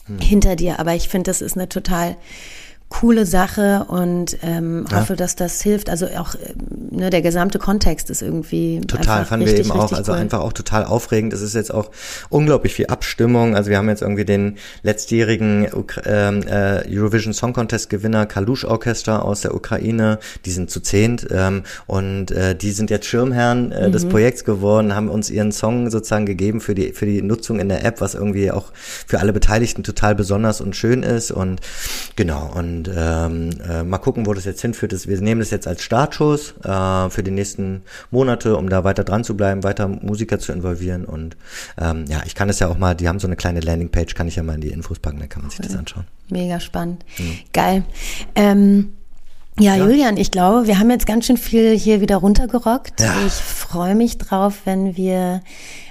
[0.07, 0.19] mhm.
[0.19, 0.77] hinter dir.
[0.79, 2.17] Aber ich finde, das ist eine total
[2.91, 5.15] coole Sache und ähm, hoffe, ja.
[5.15, 5.89] dass das hilft.
[5.89, 9.91] Also auch ähm, ne, der gesamte Kontext ist irgendwie total fanden richtig, wir eben auch,
[9.93, 10.17] also cool.
[10.17, 11.33] einfach auch total aufregend.
[11.33, 11.89] Es ist jetzt auch
[12.29, 13.55] unglaublich viel Abstimmung.
[13.55, 15.67] Also wir haben jetzt irgendwie den letztjährigen
[16.05, 20.19] ähm, äh, Eurovision Song Contest Gewinner Kalush Orchester aus der Ukraine.
[20.45, 23.93] Die sind zu zehnt ähm, und äh, die sind jetzt Schirmherren äh, mhm.
[23.93, 27.69] des Projekts geworden, haben uns ihren Song sozusagen gegeben für die für die Nutzung in
[27.69, 31.61] der App, was irgendwie auch für alle Beteiligten total besonders und schön ist und
[32.17, 34.91] genau und und ähm, äh, mal gucken, wo das jetzt hinführt.
[35.07, 39.23] Wir nehmen das jetzt als Startschuss äh, für die nächsten Monate, um da weiter dran
[39.23, 41.05] zu bleiben, weiter Musiker zu involvieren.
[41.05, 41.37] Und
[41.79, 44.27] ähm, ja, ich kann es ja auch mal, die haben so eine kleine Landingpage, kann
[44.27, 46.05] ich ja mal in die Infos packen, dann kann man sich das anschauen.
[46.29, 47.05] Mega spannend.
[47.17, 47.39] Mhm.
[47.53, 47.83] Geil.
[48.35, 48.93] Ähm,
[49.59, 52.99] ja, ja, Julian, ich glaube, wir haben jetzt ganz schön viel hier wieder runtergerockt.
[53.01, 53.13] Ja.
[53.25, 55.41] Ich freue mich drauf, wenn wir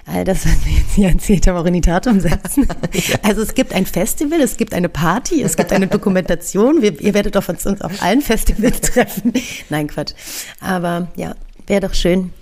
[0.07, 2.67] all das, was wir jetzt hier erzählt haben, auch in die Tat umsetzen.
[2.93, 3.17] ja.
[3.23, 6.83] Also es gibt ein Festival, es gibt eine Party, es gibt eine Dokumentation.
[6.83, 9.33] Wir, ihr werdet doch uns auf allen Festivals treffen.
[9.69, 10.13] Nein, Quatsch.
[10.61, 11.35] Aber ja,
[11.67, 12.33] wäre doch schön.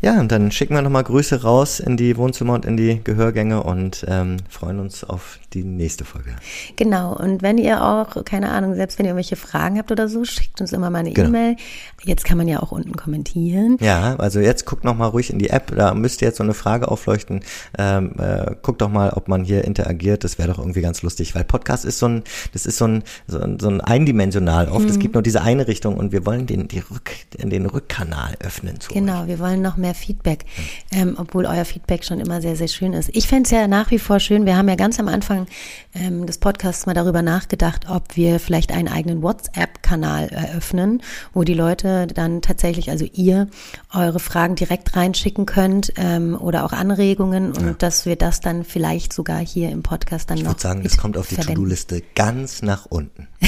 [0.00, 3.62] Ja, und dann schicken wir nochmal Grüße raus in die Wohnzimmer und in die Gehörgänge
[3.62, 6.36] und ähm, freuen uns auf die nächste Folge.
[6.76, 10.24] Genau, und wenn ihr auch, keine Ahnung, selbst wenn ihr irgendwelche Fragen habt oder so,
[10.24, 11.28] schickt uns immer mal eine genau.
[11.28, 11.56] E-Mail.
[12.04, 13.76] Jetzt kann man ja auch unten kommentieren.
[13.80, 16.54] Ja, also jetzt guckt nochmal ruhig in die App, da müsst ihr jetzt so eine
[16.54, 17.40] Frage aufleuchten.
[17.76, 21.34] Ähm, äh, guckt doch mal, ob man hier interagiert, das wäre doch irgendwie ganz lustig,
[21.34, 22.22] weil Podcast ist so ein,
[22.52, 24.84] das ist so ein, so ein, so ein eindimensional oft.
[24.84, 24.90] Mhm.
[24.90, 28.78] Es gibt nur diese eine Richtung und wir wollen den, die Rück, den Rückkanal öffnen.
[28.92, 29.28] genau, euch.
[29.28, 30.44] wir wollen noch mehr Feedback,
[30.92, 33.10] ähm, obwohl euer Feedback schon immer sehr, sehr schön ist.
[33.12, 35.46] Ich fände es ja nach wie vor schön, wir haben ja ganz am Anfang
[35.94, 41.54] ähm, des Podcasts mal darüber nachgedacht, ob wir vielleicht einen eigenen WhatsApp-Kanal eröffnen, wo die
[41.54, 43.48] Leute dann tatsächlich, also ihr,
[43.92, 47.72] eure Fragen direkt reinschicken könnt ähm, oder auch Anregungen und ja.
[47.74, 50.50] dass wir das dann vielleicht sogar hier im Podcast dann ich noch.
[50.50, 53.28] Ich würde sagen, das kommt auf die To-Do-Liste ganz nach unten.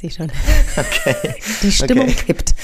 [0.00, 0.30] sehe schon.
[0.76, 1.34] Okay.
[1.62, 2.14] Die Stimmung okay.
[2.26, 2.54] kippt.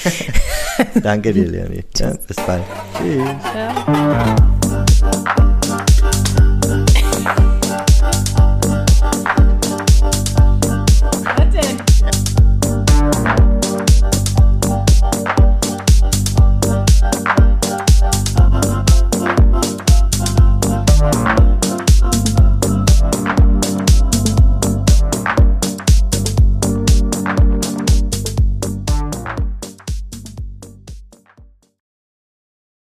[1.03, 1.84] Danke dir, Leonie.
[1.97, 2.62] Ja, bis bald.
[2.97, 3.20] Tschüss.
[3.55, 4.37] Ja.